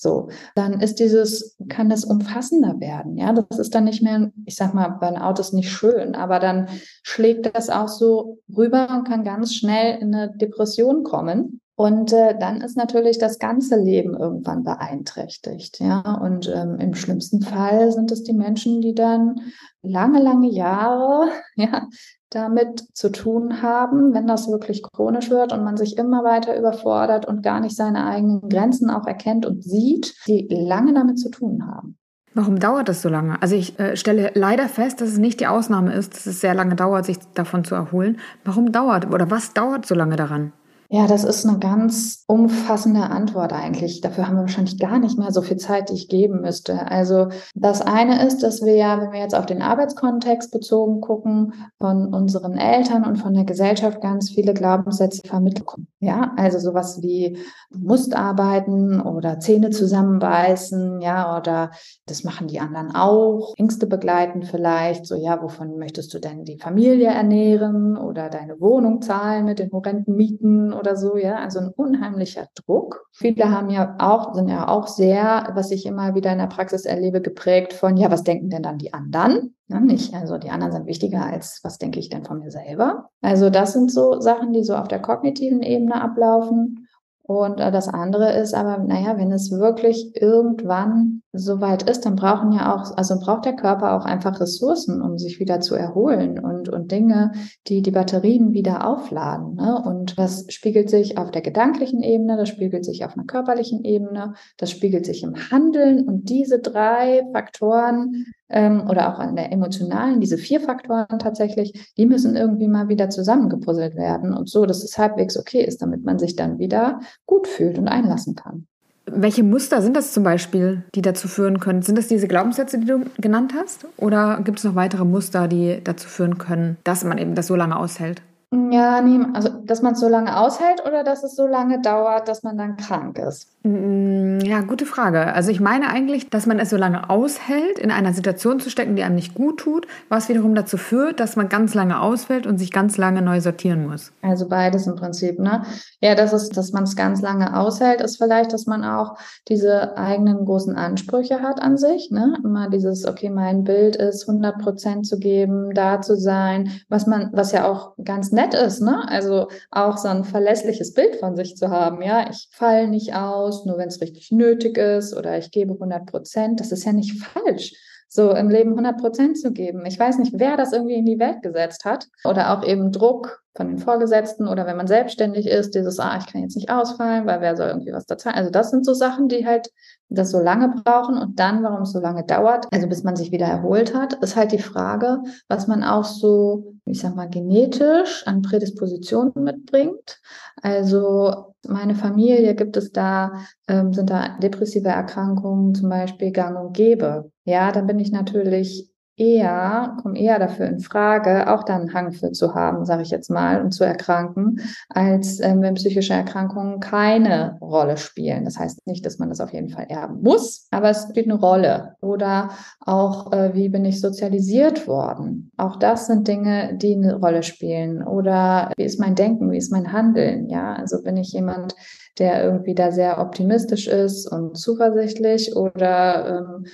So, 0.00 0.30
dann 0.54 0.80
ist 0.80 0.98
dieses, 0.98 1.58
kann 1.68 1.90
das 1.90 2.04
umfassender 2.04 2.80
werden. 2.80 3.18
Ja, 3.18 3.34
das 3.34 3.58
ist 3.58 3.74
dann 3.74 3.84
nicht 3.84 4.02
mehr, 4.02 4.32
ich 4.46 4.56
sag 4.56 4.72
mal, 4.72 4.88
Burnout 4.88 5.38
ist 5.38 5.52
nicht 5.52 5.70
schön, 5.70 6.14
aber 6.14 6.38
dann 6.38 6.68
schlägt 7.02 7.54
das 7.54 7.68
auch 7.68 7.88
so 7.88 8.38
rüber 8.56 8.88
und 8.90 9.06
kann 9.06 9.24
ganz 9.24 9.54
schnell 9.54 9.98
in 10.00 10.14
eine 10.14 10.34
Depression 10.34 11.02
kommen. 11.02 11.60
Und 11.76 12.14
äh, 12.14 12.34
dann 12.38 12.62
ist 12.62 12.78
natürlich 12.78 13.18
das 13.18 13.38
ganze 13.38 13.76
Leben 13.76 14.16
irgendwann 14.16 14.64
beeinträchtigt. 14.64 15.80
Ja, 15.80 16.00
und 16.22 16.50
ähm, 16.54 16.76
im 16.78 16.94
schlimmsten 16.94 17.42
Fall 17.42 17.92
sind 17.92 18.10
es 18.10 18.22
die 18.22 18.32
Menschen, 18.32 18.80
die 18.80 18.94
dann 18.94 19.40
lange, 19.82 20.22
lange 20.22 20.48
Jahre 20.48 21.28
ja, 21.56 21.88
damit 22.30 22.84
zu 22.94 23.10
tun 23.10 23.60
haben, 23.60 24.14
wenn 24.14 24.26
das 24.26 24.48
wirklich 24.48 24.82
chronisch 24.82 25.30
wird 25.30 25.52
und 25.52 25.64
man 25.64 25.76
sich 25.76 25.98
immer 25.98 26.24
weiter 26.24 26.56
überfordert 26.56 27.26
und 27.26 27.42
gar 27.42 27.60
nicht 27.60 27.76
seine 27.76 28.06
eigenen 28.06 28.48
Grenzen 28.48 28.88
auch 28.88 29.06
erkennt 29.06 29.46
und 29.46 29.62
sieht, 29.64 30.14
die 30.26 30.46
lange 30.50 30.94
damit 30.94 31.18
zu 31.18 31.30
tun 31.30 31.66
haben. 31.66 31.96
Warum 32.32 32.60
dauert 32.60 32.88
das 32.88 33.02
so 33.02 33.08
lange? 33.08 33.42
Also 33.42 33.56
ich 33.56 33.78
äh, 33.80 33.96
stelle 33.96 34.30
leider 34.34 34.68
fest, 34.68 35.00
dass 35.00 35.08
es 35.08 35.18
nicht 35.18 35.40
die 35.40 35.48
Ausnahme 35.48 35.92
ist, 35.92 36.14
dass 36.14 36.26
es 36.26 36.40
sehr 36.40 36.54
lange 36.54 36.76
dauert, 36.76 37.04
sich 37.04 37.18
davon 37.34 37.64
zu 37.64 37.74
erholen. 37.74 38.18
Warum 38.44 38.70
dauert 38.70 39.12
oder 39.12 39.30
was 39.30 39.52
dauert 39.52 39.84
so 39.84 39.96
lange 39.96 40.14
daran? 40.14 40.52
Ja, 40.92 41.06
das 41.06 41.22
ist 41.22 41.46
eine 41.46 41.60
ganz 41.60 42.24
umfassende 42.26 43.02
Antwort 43.02 43.52
eigentlich. 43.52 44.00
Dafür 44.00 44.26
haben 44.26 44.34
wir 44.34 44.40
wahrscheinlich 44.40 44.76
gar 44.76 44.98
nicht 44.98 45.16
mehr 45.16 45.30
so 45.30 45.40
viel 45.40 45.56
Zeit, 45.56 45.88
die 45.88 45.94
ich 45.94 46.08
geben 46.08 46.40
müsste. 46.40 46.90
Also 46.90 47.28
das 47.54 47.80
eine 47.80 48.26
ist, 48.26 48.42
dass 48.42 48.62
wir 48.62 48.74
ja, 48.74 49.00
wenn 49.00 49.12
wir 49.12 49.20
jetzt 49.20 49.36
auf 49.36 49.46
den 49.46 49.62
Arbeitskontext 49.62 50.50
bezogen 50.50 51.00
gucken, 51.00 51.54
von 51.78 52.12
unseren 52.12 52.58
Eltern 52.58 53.04
und 53.04 53.18
von 53.18 53.34
der 53.34 53.44
Gesellschaft 53.44 54.00
ganz 54.00 54.30
viele 54.30 54.52
Glaubenssätze 54.52 55.20
vermittelt 55.24 55.64
kommen. 55.64 55.86
Ja, 56.02 56.32
also 56.38 56.58
sowas 56.58 57.02
wie 57.02 57.36
musst 57.68 58.16
arbeiten 58.16 59.02
oder 59.02 59.38
Zähne 59.38 59.68
zusammenbeißen, 59.68 61.02
ja, 61.02 61.36
oder 61.36 61.72
das 62.06 62.24
machen 62.24 62.48
die 62.48 62.58
anderen 62.58 62.94
auch. 62.94 63.52
Ängste 63.58 63.86
begleiten 63.86 64.42
vielleicht, 64.42 65.04
so 65.06 65.14
ja, 65.14 65.42
wovon 65.42 65.76
möchtest 65.76 66.14
du 66.14 66.18
denn 66.18 66.44
die 66.46 66.56
Familie 66.56 67.08
ernähren 67.08 67.98
oder 67.98 68.30
deine 68.30 68.58
Wohnung 68.62 69.02
zahlen 69.02 69.44
mit 69.44 69.58
den 69.58 69.70
horrenden 69.72 70.16
Mieten 70.16 70.72
oder 70.72 70.96
so, 70.96 71.18
ja, 71.18 71.36
also 71.36 71.58
ein 71.58 71.68
unheimlicher 71.76 72.46
Druck. 72.54 73.04
Viele 73.12 73.50
haben 73.50 73.68
ja 73.68 73.96
auch, 73.98 74.32
sind 74.32 74.48
ja 74.48 74.68
auch 74.68 74.86
sehr, 74.86 75.50
was 75.54 75.70
ich 75.70 75.84
immer 75.84 76.14
wieder 76.14 76.32
in 76.32 76.38
der 76.38 76.46
Praxis 76.46 76.86
erlebe, 76.86 77.20
geprägt 77.20 77.74
von, 77.74 77.98
ja, 77.98 78.10
was 78.10 78.24
denken 78.24 78.48
denn 78.48 78.62
dann 78.62 78.78
die 78.78 78.94
anderen? 78.94 79.54
Ja, 79.70 79.78
nicht, 79.78 80.12
also 80.14 80.36
die 80.36 80.50
anderen 80.50 80.72
sind 80.72 80.86
wichtiger 80.86 81.24
als, 81.24 81.60
was 81.62 81.78
denke 81.78 82.00
ich 82.00 82.08
denn 82.08 82.24
von 82.24 82.40
mir 82.40 82.50
selber? 82.50 83.08
Also 83.22 83.50
das 83.50 83.72
sind 83.72 83.92
so 83.92 84.18
Sachen, 84.20 84.52
die 84.52 84.64
so 84.64 84.74
auf 84.74 84.88
der 84.88 85.00
kognitiven 85.00 85.62
Ebene 85.62 86.02
ablaufen. 86.02 86.88
Und 87.22 87.60
äh, 87.60 87.70
das 87.70 87.86
andere 87.86 88.32
ist 88.32 88.52
aber, 88.52 88.78
naja, 88.78 89.16
wenn 89.16 89.30
es 89.30 89.52
wirklich 89.52 90.20
irgendwann 90.20 91.22
soweit 91.32 91.88
ist, 91.88 92.04
dann 92.06 92.16
brauchen 92.16 92.52
ja 92.52 92.74
auch, 92.74 92.96
also 92.96 93.18
braucht 93.18 93.44
der 93.44 93.54
Körper 93.54 93.94
auch 93.94 94.04
einfach 94.04 94.40
Ressourcen, 94.40 95.00
um 95.00 95.16
sich 95.18 95.38
wieder 95.38 95.60
zu 95.60 95.74
erholen 95.74 96.38
und, 96.38 96.68
und 96.68 96.90
Dinge, 96.90 97.32
die 97.68 97.82
die 97.82 97.92
Batterien 97.92 98.52
wieder 98.52 98.86
aufladen. 98.86 99.54
Ne? 99.54 99.80
Und 99.84 100.18
das 100.18 100.46
spiegelt 100.48 100.90
sich 100.90 101.18
auf 101.18 101.30
der 101.30 101.42
gedanklichen 101.42 102.02
Ebene, 102.02 102.36
das 102.36 102.48
spiegelt 102.48 102.84
sich 102.84 103.04
auf 103.04 103.16
einer 103.16 103.26
körperlichen 103.26 103.84
Ebene, 103.84 104.34
das 104.56 104.70
spiegelt 104.70 105.06
sich 105.06 105.22
im 105.22 105.36
Handeln. 105.50 106.06
Und 106.06 106.28
diese 106.28 106.58
drei 106.58 107.22
Faktoren 107.32 108.26
ähm, 108.48 108.88
oder 108.88 109.14
auch 109.14 109.20
an 109.20 109.36
der 109.36 109.52
emotionalen, 109.52 110.20
diese 110.20 110.36
vier 110.38 110.60
Faktoren 110.60 111.18
tatsächlich, 111.20 111.92
die 111.96 112.06
müssen 112.06 112.34
irgendwie 112.34 112.68
mal 112.68 112.88
wieder 112.88 113.08
zusammengepuzzelt 113.08 113.94
werden 113.94 114.34
und 114.34 114.48
so, 114.48 114.66
dass 114.66 114.82
es 114.82 114.98
halbwegs 114.98 115.38
okay 115.38 115.64
ist, 115.64 115.80
damit 115.80 116.04
man 116.04 116.18
sich 116.18 116.34
dann 116.34 116.58
wieder 116.58 117.00
gut 117.26 117.46
fühlt 117.46 117.78
und 117.78 117.86
einlassen 117.86 118.34
kann. 118.34 118.66
Welche 119.12 119.42
Muster 119.42 119.82
sind 119.82 119.96
das 119.96 120.12
zum 120.12 120.22
Beispiel, 120.22 120.82
die 120.94 121.02
dazu 121.02 121.28
führen 121.28 121.60
können? 121.60 121.82
Sind 121.82 121.98
das 121.98 122.08
diese 122.08 122.28
Glaubenssätze, 122.28 122.78
die 122.78 122.86
du 122.86 123.04
genannt 123.18 123.54
hast? 123.56 123.86
Oder 123.96 124.40
gibt 124.44 124.58
es 124.58 124.64
noch 124.64 124.74
weitere 124.74 125.04
Muster, 125.04 125.48
die 125.48 125.80
dazu 125.82 126.08
führen 126.08 126.38
können, 126.38 126.76
dass 126.84 127.04
man 127.04 127.18
eben 127.18 127.34
das 127.34 127.46
so 127.46 127.56
lange 127.56 127.76
aushält? 127.76 128.22
Ja, 128.52 129.00
nee, 129.00 129.24
also 129.32 129.48
dass 129.48 129.80
man 129.80 129.92
es 129.92 130.00
so 130.00 130.08
lange 130.08 130.36
aushält 130.36 130.84
oder 130.84 131.04
dass 131.04 131.22
es 131.22 131.36
so 131.36 131.46
lange 131.46 131.80
dauert, 131.80 132.26
dass 132.26 132.42
man 132.42 132.58
dann 132.58 132.76
krank 132.76 133.18
ist? 133.18 133.48
Mm, 133.62 134.40
ja, 134.40 134.60
gute 134.62 134.86
Frage. 134.86 135.32
Also 135.32 135.50
ich 135.50 135.60
meine 135.60 135.88
eigentlich, 135.88 136.28
dass 136.28 136.46
man 136.46 136.58
es 136.58 136.70
so 136.70 136.76
lange 136.76 137.08
aushält, 137.08 137.78
in 137.78 137.90
einer 137.90 138.12
Situation 138.12 138.58
zu 138.58 138.70
stecken, 138.70 138.96
die 138.96 139.02
einem 139.02 139.14
nicht 139.14 139.34
gut 139.34 139.60
tut, 139.60 139.86
was 140.08 140.28
wiederum 140.28 140.54
dazu 140.54 140.76
führt, 140.76 141.20
dass 141.20 141.36
man 141.36 141.48
ganz 141.48 141.74
lange 141.74 142.00
ausfällt 142.00 142.46
und 142.46 142.58
sich 142.58 142.72
ganz 142.72 142.96
lange 142.96 143.22
neu 143.22 143.40
sortieren 143.40 143.86
muss. 143.86 144.12
Also 144.22 144.48
beides 144.48 144.86
im 144.86 144.96
Prinzip, 144.96 145.38
ne? 145.38 145.62
Ja, 146.00 146.14
das 146.14 146.32
ist, 146.32 146.56
dass 146.56 146.72
man 146.72 146.84
es 146.84 146.96
ganz 146.96 147.22
lange 147.22 147.58
aushält, 147.58 148.00
ist 148.00 148.16
vielleicht, 148.16 148.52
dass 148.52 148.66
man 148.66 148.84
auch 148.84 149.16
diese 149.48 149.96
eigenen 149.96 150.44
großen 150.44 150.74
Ansprüche 150.74 151.40
hat 151.40 151.62
an 151.62 151.76
sich, 151.76 152.10
ne? 152.10 152.36
Immer 152.42 152.68
dieses, 152.68 153.06
okay, 153.06 153.30
mein 153.30 153.64
Bild 153.64 153.96
ist 153.96 154.28
100 154.28 154.58
Prozent 154.58 155.06
zu 155.06 155.18
geben, 155.18 155.74
da 155.74 156.00
zu 156.00 156.16
sein, 156.16 156.70
was 156.88 157.06
man, 157.06 157.30
was 157.32 157.52
ja 157.52 157.68
auch 157.70 157.94
ganz 158.02 158.32
nett 158.32 158.40
nett 158.40 158.54
ist, 158.54 158.80
ne? 158.80 159.06
Also 159.08 159.48
auch 159.70 159.96
so 159.96 160.08
ein 160.08 160.24
verlässliches 160.24 160.94
Bild 160.94 161.16
von 161.16 161.36
sich 161.36 161.56
zu 161.56 161.70
haben. 161.70 162.02
Ja, 162.02 162.30
ich 162.30 162.48
falle 162.50 162.88
nicht 162.88 163.14
aus, 163.14 163.49
nur 163.64 163.78
wenn 163.78 163.88
es 163.88 164.00
richtig 164.00 164.30
nötig 164.30 164.78
ist 164.78 165.16
oder 165.16 165.38
ich 165.38 165.50
gebe 165.50 165.72
100 165.72 166.06
Prozent. 166.06 166.60
Das 166.60 166.72
ist 166.72 166.84
ja 166.84 166.92
nicht 166.92 167.22
falsch 167.22 167.74
so 168.10 168.32
im 168.32 168.50
Leben 168.50 168.70
100 168.70 169.00
Prozent 169.00 169.38
zu 169.38 169.52
geben. 169.52 169.86
Ich 169.86 169.98
weiß 169.98 170.18
nicht, 170.18 170.32
wer 170.34 170.56
das 170.56 170.72
irgendwie 170.72 170.96
in 170.96 171.06
die 171.06 171.20
Welt 171.20 171.42
gesetzt 171.42 171.84
hat. 171.84 172.08
Oder 172.24 172.52
auch 172.52 172.66
eben 172.66 172.90
Druck 172.90 173.40
von 173.54 173.66
den 173.68 173.78
Vorgesetzten 173.78 174.46
oder 174.46 174.66
wenn 174.66 174.76
man 174.76 174.86
selbstständig 174.86 175.46
ist, 175.46 175.74
dieses, 175.74 175.98
ah, 175.98 176.16
ich 176.18 176.26
kann 176.26 176.42
jetzt 176.42 176.56
nicht 176.56 176.70
ausfallen, 176.70 177.26
weil 177.26 177.40
wer 177.40 177.56
soll 177.56 177.68
irgendwie 177.68 177.92
was 177.92 178.06
dazu. 178.06 178.28
Also 178.28 178.50
das 178.50 178.70
sind 178.70 178.86
so 178.86 178.94
Sachen, 178.94 179.28
die 179.28 179.44
halt 179.44 179.70
das 180.08 180.30
so 180.30 180.40
lange 180.40 180.68
brauchen 180.68 181.16
und 181.16 181.38
dann, 181.38 181.62
warum 181.62 181.82
es 181.82 181.92
so 181.92 182.00
lange 182.00 182.24
dauert, 182.24 182.66
also 182.72 182.88
bis 182.88 183.02
man 183.02 183.16
sich 183.16 183.32
wieder 183.32 183.46
erholt 183.46 183.94
hat, 183.94 184.14
ist 184.14 184.36
halt 184.36 184.52
die 184.52 184.58
Frage, 184.58 185.18
was 185.48 185.66
man 185.66 185.84
auch 185.84 186.04
so, 186.04 186.74
ich 186.84 187.00
sag 187.00 187.14
mal, 187.14 187.28
genetisch 187.28 188.26
an 188.26 188.42
Prädispositionen 188.42 189.32
mitbringt. 189.36 190.20
Also 190.62 191.54
meine 191.66 191.94
Familie 191.94 192.54
gibt 192.54 192.76
es 192.76 192.92
da, 192.92 193.32
ähm, 193.68 193.92
sind 193.92 194.10
da 194.10 194.38
depressive 194.38 194.88
Erkrankungen 194.88 195.74
zum 195.74 195.88
Beispiel 195.88 196.32
gang 196.32 196.58
und 196.58 196.72
gäbe. 196.72 197.30
Ja, 197.44 197.70
dann 197.72 197.86
bin 197.86 197.98
ich 197.98 198.10
natürlich 198.10 198.89
eher, 199.20 199.96
kommen 200.02 200.16
eher 200.16 200.38
dafür 200.38 200.66
in 200.66 200.80
Frage, 200.80 201.52
auch 201.52 201.62
da 201.62 201.76
einen 201.76 201.92
Hang 201.92 202.12
für 202.12 202.32
zu 202.32 202.54
haben, 202.54 202.86
sage 202.86 203.02
ich 203.02 203.10
jetzt 203.10 203.30
mal, 203.30 203.60
und 203.60 203.72
zu 203.72 203.84
erkranken, 203.84 204.60
als 204.88 205.40
ähm, 205.40 205.60
wenn 205.60 205.74
psychische 205.74 206.14
Erkrankungen 206.14 206.80
keine 206.80 207.58
Rolle 207.60 207.98
spielen. 207.98 208.44
Das 208.44 208.58
heißt 208.58 208.86
nicht, 208.86 209.04
dass 209.04 209.18
man 209.18 209.28
das 209.28 209.40
auf 209.40 209.52
jeden 209.52 209.68
Fall 209.68 209.86
erben 209.88 210.22
muss, 210.22 210.66
aber 210.70 210.88
es 210.88 211.02
spielt 211.02 211.26
eine 211.26 211.38
Rolle. 211.38 211.96
Oder 212.00 212.50
auch, 212.80 213.32
äh, 213.32 213.54
wie 213.54 213.68
bin 213.68 213.84
ich 213.84 214.00
sozialisiert 214.00 214.88
worden? 214.88 215.52
Auch 215.58 215.76
das 215.76 216.06
sind 216.06 216.26
Dinge, 216.26 216.76
die 216.76 216.94
eine 216.94 217.16
Rolle 217.16 217.42
spielen. 217.42 218.02
Oder 218.02 218.72
wie 218.76 218.84
ist 218.84 218.98
mein 218.98 219.14
Denken, 219.14 219.50
wie 219.50 219.58
ist 219.58 219.70
mein 219.70 219.92
Handeln? 219.92 220.48
Ja, 220.48 220.74
also 220.74 221.02
bin 221.02 221.18
ich 221.18 221.32
jemand, 221.32 221.74
der 222.18 222.42
irgendwie 222.42 222.74
da 222.74 222.90
sehr 222.90 223.20
optimistisch 223.20 223.86
ist 223.86 224.30
und 224.30 224.56
zuversichtlich 224.56 225.54
oder 225.56 226.38
ähm, 226.38 226.66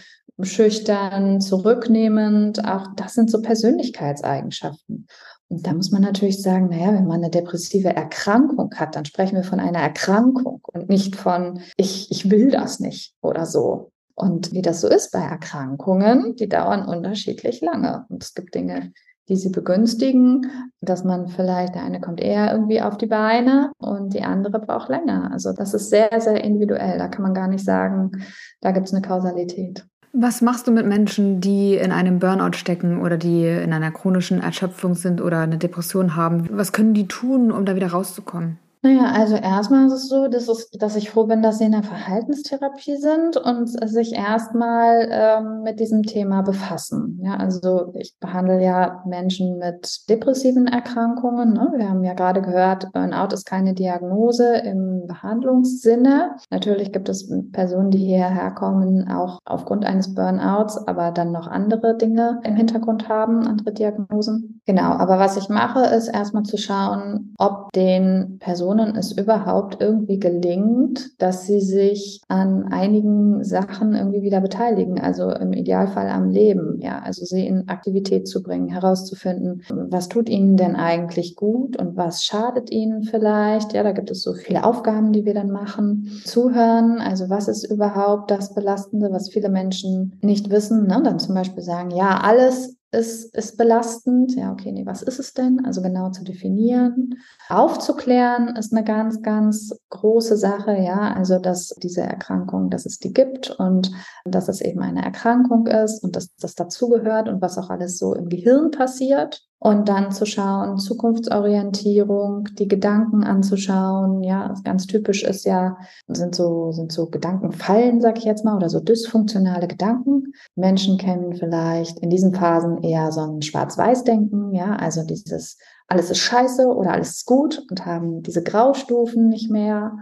schüchtern, 0.42 1.40
zurücknehmend. 1.40 2.64
Auch 2.64 2.88
das 2.96 3.14
sind 3.14 3.30
so 3.30 3.40
Persönlichkeitseigenschaften. 3.40 5.06
Und 5.48 5.66
da 5.66 5.72
muss 5.72 5.92
man 5.92 6.02
natürlich 6.02 6.42
sagen, 6.42 6.68
naja, 6.68 6.92
wenn 6.92 7.06
man 7.06 7.22
eine 7.22 7.30
depressive 7.30 7.94
Erkrankung 7.94 8.74
hat, 8.74 8.96
dann 8.96 9.04
sprechen 9.04 9.36
wir 9.36 9.44
von 9.44 9.60
einer 9.60 9.78
Erkrankung 9.78 10.60
und 10.72 10.88
nicht 10.88 11.14
von, 11.14 11.60
ich, 11.76 12.10
ich 12.10 12.30
will 12.30 12.50
das 12.50 12.80
nicht 12.80 13.14
oder 13.20 13.46
so. 13.46 13.92
Und 14.14 14.52
wie 14.52 14.62
das 14.62 14.80
so 14.80 14.88
ist 14.88 15.12
bei 15.12 15.20
Erkrankungen, 15.20 16.34
die 16.36 16.48
dauern 16.48 16.86
unterschiedlich 16.88 17.60
lange. 17.60 18.06
Und 18.08 18.24
es 18.24 18.34
gibt 18.34 18.54
Dinge, 18.54 18.92
die 19.28 19.36
sie 19.36 19.50
begünstigen, 19.50 20.70
dass 20.80 21.04
man 21.04 21.28
vielleicht, 21.28 21.74
der 21.74 21.82
eine 21.82 22.00
kommt 22.00 22.20
eher 22.20 22.50
irgendwie 22.52 22.80
auf 22.80 22.96
die 22.96 23.06
Beine 23.06 23.72
und 23.78 24.14
die 24.14 24.22
andere 24.22 24.58
braucht 24.58 24.88
länger. 24.88 25.30
Also 25.32 25.52
das 25.52 25.74
ist 25.74 25.90
sehr, 25.90 26.10
sehr 26.20 26.42
individuell. 26.42 26.98
Da 26.98 27.08
kann 27.08 27.22
man 27.22 27.34
gar 27.34 27.48
nicht 27.48 27.64
sagen, 27.64 28.24
da 28.60 28.70
gibt 28.70 28.86
es 28.86 28.94
eine 28.94 29.02
Kausalität. 29.02 29.84
Was 30.18 30.40
machst 30.40 30.66
du 30.66 30.72
mit 30.72 30.86
Menschen, 30.86 31.42
die 31.42 31.74
in 31.74 31.92
einem 31.92 32.20
Burnout 32.20 32.56
stecken 32.56 33.02
oder 33.02 33.18
die 33.18 33.46
in 33.46 33.74
einer 33.74 33.90
chronischen 33.90 34.40
Erschöpfung 34.40 34.94
sind 34.94 35.20
oder 35.20 35.40
eine 35.40 35.58
Depression 35.58 36.16
haben? 36.16 36.48
Was 36.52 36.72
können 36.72 36.94
die 36.94 37.06
tun, 37.06 37.52
um 37.52 37.66
da 37.66 37.76
wieder 37.76 37.88
rauszukommen? 37.88 38.58
Naja, 38.86 39.10
also 39.12 39.34
erstmal 39.34 39.88
ist 39.88 39.92
es 39.94 40.08
so, 40.08 40.28
dass, 40.28 40.46
es, 40.46 40.70
dass 40.70 40.94
ich 40.94 41.10
froh 41.10 41.26
bin, 41.26 41.42
dass 41.42 41.58
Sie 41.58 41.64
in 41.64 41.72
der 41.72 41.82
Verhaltenstherapie 41.82 42.94
sind 42.94 43.36
und 43.36 43.66
sich 43.66 44.14
erstmal 44.14 45.08
ähm, 45.10 45.62
mit 45.64 45.80
diesem 45.80 46.04
Thema 46.04 46.42
befassen. 46.42 47.20
Ja, 47.20 47.34
also 47.34 47.92
ich 47.94 48.16
behandle 48.20 48.62
ja 48.62 49.02
Menschen 49.04 49.58
mit 49.58 50.08
depressiven 50.08 50.68
Erkrankungen. 50.68 51.54
Ne? 51.54 51.72
Wir 51.74 51.88
haben 51.88 52.04
ja 52.04 52.14
gerade 52.14 52.42
gehört, 52.42 52.92
Burnout 52.92 53.34
ist 53.34 53.44
keine 53.44 53.74
Diagnose 53.74 54.58
im 54.58 55.08
Behandlungssinne. 55.08 56.36
Natürlich 56.50 56.92
gibt 56.92 57.08
es 57.08 57.28
Personen, 57.50 57.90
die 57.90 57.98
hierher 57.98 58.52
kommen, 58.52 59.10
auch 59.10 59.40
aufgrund 59.44 59.84
eines 59.84 60.14
Burnouts, 60.14 60.86
aber 60.86 61.10
dann 61.10 61.32
noch 61.32 61.48
andere 61.48 61.96
Dinge 61.96 62.40
im 62.44 62.54
Hintergrund 62.54 63.08
haben, 63.08 63.48
andere 63.48 63.72
Diagnosen. 63.72 64.60
Genau, 64.64 64.92
aber 64.92 65.18
was 65.18 65.36
ich 65.36 65.48
mache, 65.48 65.80
ist 65.86 66.06
erstmal 66.06 66.44
zu 66.44 66.56
schauen, 66.56 67.34
ob 67.36 67.72
den 67.72 68.38
Personen 68.38 68.75
Personen 68.76 68.96
es 68.96 69.12
überhaupt 69.12 69.78
irgendwie 69.80 70.18
gelingt, 70.18 71.10
dass 71.20 71.46
sie 71.46 71.60
sich 71.60 72.20
an 72.28 72.64
einigen 72.70 73.42
Sachen 73.44 73.94
irgendwie 73.94 74.22
wieder 74.22 74.40
beteiligen, 74.40 75.00
also 75.00 75.30
im 75.30 75.52
Idealfall 75.52 76.08
am 76.08 76.30
Leben, 76.30 76.78
ja, 76.80 77.00
also 77.00 77.24
sie 77.24 77.46
in 77.46 77.68
Aktivität 77.68 78.28
zu 78.28 78.42
bringen, 78.42 78.68
herauszufinden, 78.68 79.62
was 79.68 80.08
tut 80.08 80.28
ihnen 80.28 80.56
denn 80.56 80.76
eigentlich 80.76 81.36
gut 81.36 81.78
und 81.78 81.96
was 81.96 82.24
schadet 82.24 82.70
ihnen 82.70 83.02
vielleicht, 83.02 83.72
ja, 83.72 83.82
da 83.82 83.92
gibt 83.92 84.10
es 84.10 84.22
so 84.22 84.34
viele 84.34 84.64
Aufgaben, 84.64 85.12
die 85.12 85.24
wir 85.24 85.34
dann 85.34 85.50
machen, 85.50 86.10
zuhören, 86.24 87.00
also 87.00 87.28
was 87.28 87.48
ist 87.48 87.64
überhaupt 87.64 88.30
das 88.30 88.54
Belastende, 88.54 89.10
was 89.10 89.30
viele 89.30 89.48
Menschen 89.48 90.18
nicht 90.22 90.50
wissen, 90.50 90.86
ne? 90.86 91.00
dann 91.02 91.18
zum 91.18 91.34
Beispiel 91.34 91.62
sagen, 91.62 91.90
ja, 91.90 92.20
alles 92.22 92.76
ist, 92.92 93.34
ist 93.34 93.56
belastend. 93.56 94.34
Ja, 94.36 94.52
okay, 94.52 94.72
nee, 94.72 94.86
was 94.86 95.02
ist 95.02 95.18
es 95.18 95.34
denn? 95.34 95.64
Also 95.64 95.82
genau 95.82 96.10
zu 96.10 96.24
definieren. 96.24 97.14
Aufzuklären 97.48 98.56
ist 98.56 98.72
eine 98.72 98.84
ganz, 98.84 99.22
ganz 99.22 99.74
große 99.90 100.36
Sache. 100.36 100.76
Ja, 100.76 101.14
also 101.14 101.38
dass 101.38 101.68
diese 101.82 102.02
Erkrankung, 102.02 102.70
dass 102.70 102.86
es 102.86 102.98
die 102.98 103.12
gibt 103.12 103.50
und 103.50 103.90
dass 104.24 104.48
es 104.48 104.60
eben 104.60 104.80
eine 104.80 105.04
Erkrankung 105.04 105.66
ist 105.66 106.02
und 106.02 106.16
dass 106.16 106.34
das 106.36 106.54
dazugehört 106.54 107.28
und 107.28 107.42
was 107.42 107.58
auch 107.58 107.70
alles 107.70 107.98
so 107.98 108.14
im 108.14 108.28
Gehirn 108.28 108.70
passiert 108.70 109.46
und 109.66 109.88
dann 109.88 110.12
zu 110.12 110.26
schauen, 110.26 110.78
Zukunftsorientierung, 110.78 112.44
die 112.56 112.68
Gedanken 112.68 113.24
anzuschauen. 113.24 114.22
Ja, 114.22 114.54
ganz 114.62 114.86
typisch 114.86 115.24
ist 115.24 115.44
ja, 115.44 115.76
sind 116.06 116.36
so, 116.36 116.70
sind 116.70 116.92
so 116.92 117.06
Gedankenfallen, 117.06 118.00
sag 118.00 118.16
ich 118.16 118.22
jetzt 118.22 118.44
mal, 118.44 118.54
oder 118.54 118.68
so 118.68 118.78
dysfunktionale 118.78 119.66
Gedanken. 119.66 120.34
Menschen 120.54 120.98
kennen 120.98 121.34
vielleicht 121.34 121.98
in 121.98 122.10
diesen 122.10 122.32
Phasen 122.32 122.80
eher 122.84 123.10
so 123.10 123.22
ein 123.22 123.42
Schwarz-Weiß-Denken, 123.42 124.54
ja, 124.54 124.76
also 124.76 125.02
dieses 125.02 125.58
alles 125.88 126.10
ist 126.10 126.18
scheiße 126.18 126.68
oder 126.68 126.92
alles 126.92 127.16
ist 127.16 127.26
gut 127.26 127.64
und 127.68 127.84
haben 127.84 128.22
diese 128.22 128.44
Graustufen 128.44 129.28
nicht 129.28 129.50
mehr 129.50 129.96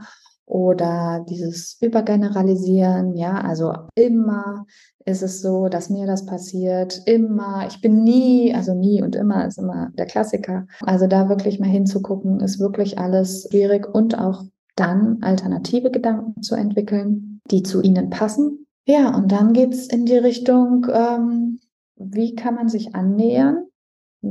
oder 0.47 1.25
dieses 1.29 1.79
Übergeneralisieren, 1.81 3.15
ja, 3.17 3.39
also 3.39 3.73
immer 3.95 4.67
ist 5.07 5.23
es 5.23 5.41
so, 5.41 5.69
dass 5.69 5.91
mir 5.91 6.07
das 6.07 6.27
passiert, 6.27 7.03
immer, 7.07 7.67
ich 7.69 7.81
bin 7.81 8.05
nie, 8.05 8.55
also 8.55 8.75
nie 8.75 9.03
und 9.03 9.17
immer 9.17 9.47
ist 9.47 9.59
immer 9.59 9.91
der 9.99 10.07
Klassiker. 10.07 10.67
Also 10.81 11.07
da 11.07 11.29
wirklich 11.29 11.61
mal 11.61 11.69
hinzugucken, 11.69 12.41
ist 12.41 12.59
wirklich 12.59 12.99
alles 12.99 13.47
schwierig 13.51 13.87
und 13.87 14.19
auch 14.19 14.45
dann 14.77 15.19
alternative 15.23 15.91
Gedanken 15.91 16.43
zu 16.43 16.55
entwickeln, 16.55 17.41
die 17.51 17.63
zu 17.63 17.83
ihnen 17.83 18.11
passen. 18.11 18.67
Ja, 18.87 19.15
und 19.15 19.33
dann 19.33 19.53
geht's 19.53 19.87
in 19.87 20.05
die 20.05 20.19
Richtung, 20.19 20.87
ähm, 20.93 21.61
wie 21.97 22.35
kann 22.35 22.55
man 22.55 22.69
sich 22.69 22.95
annähern? 22.95 23.67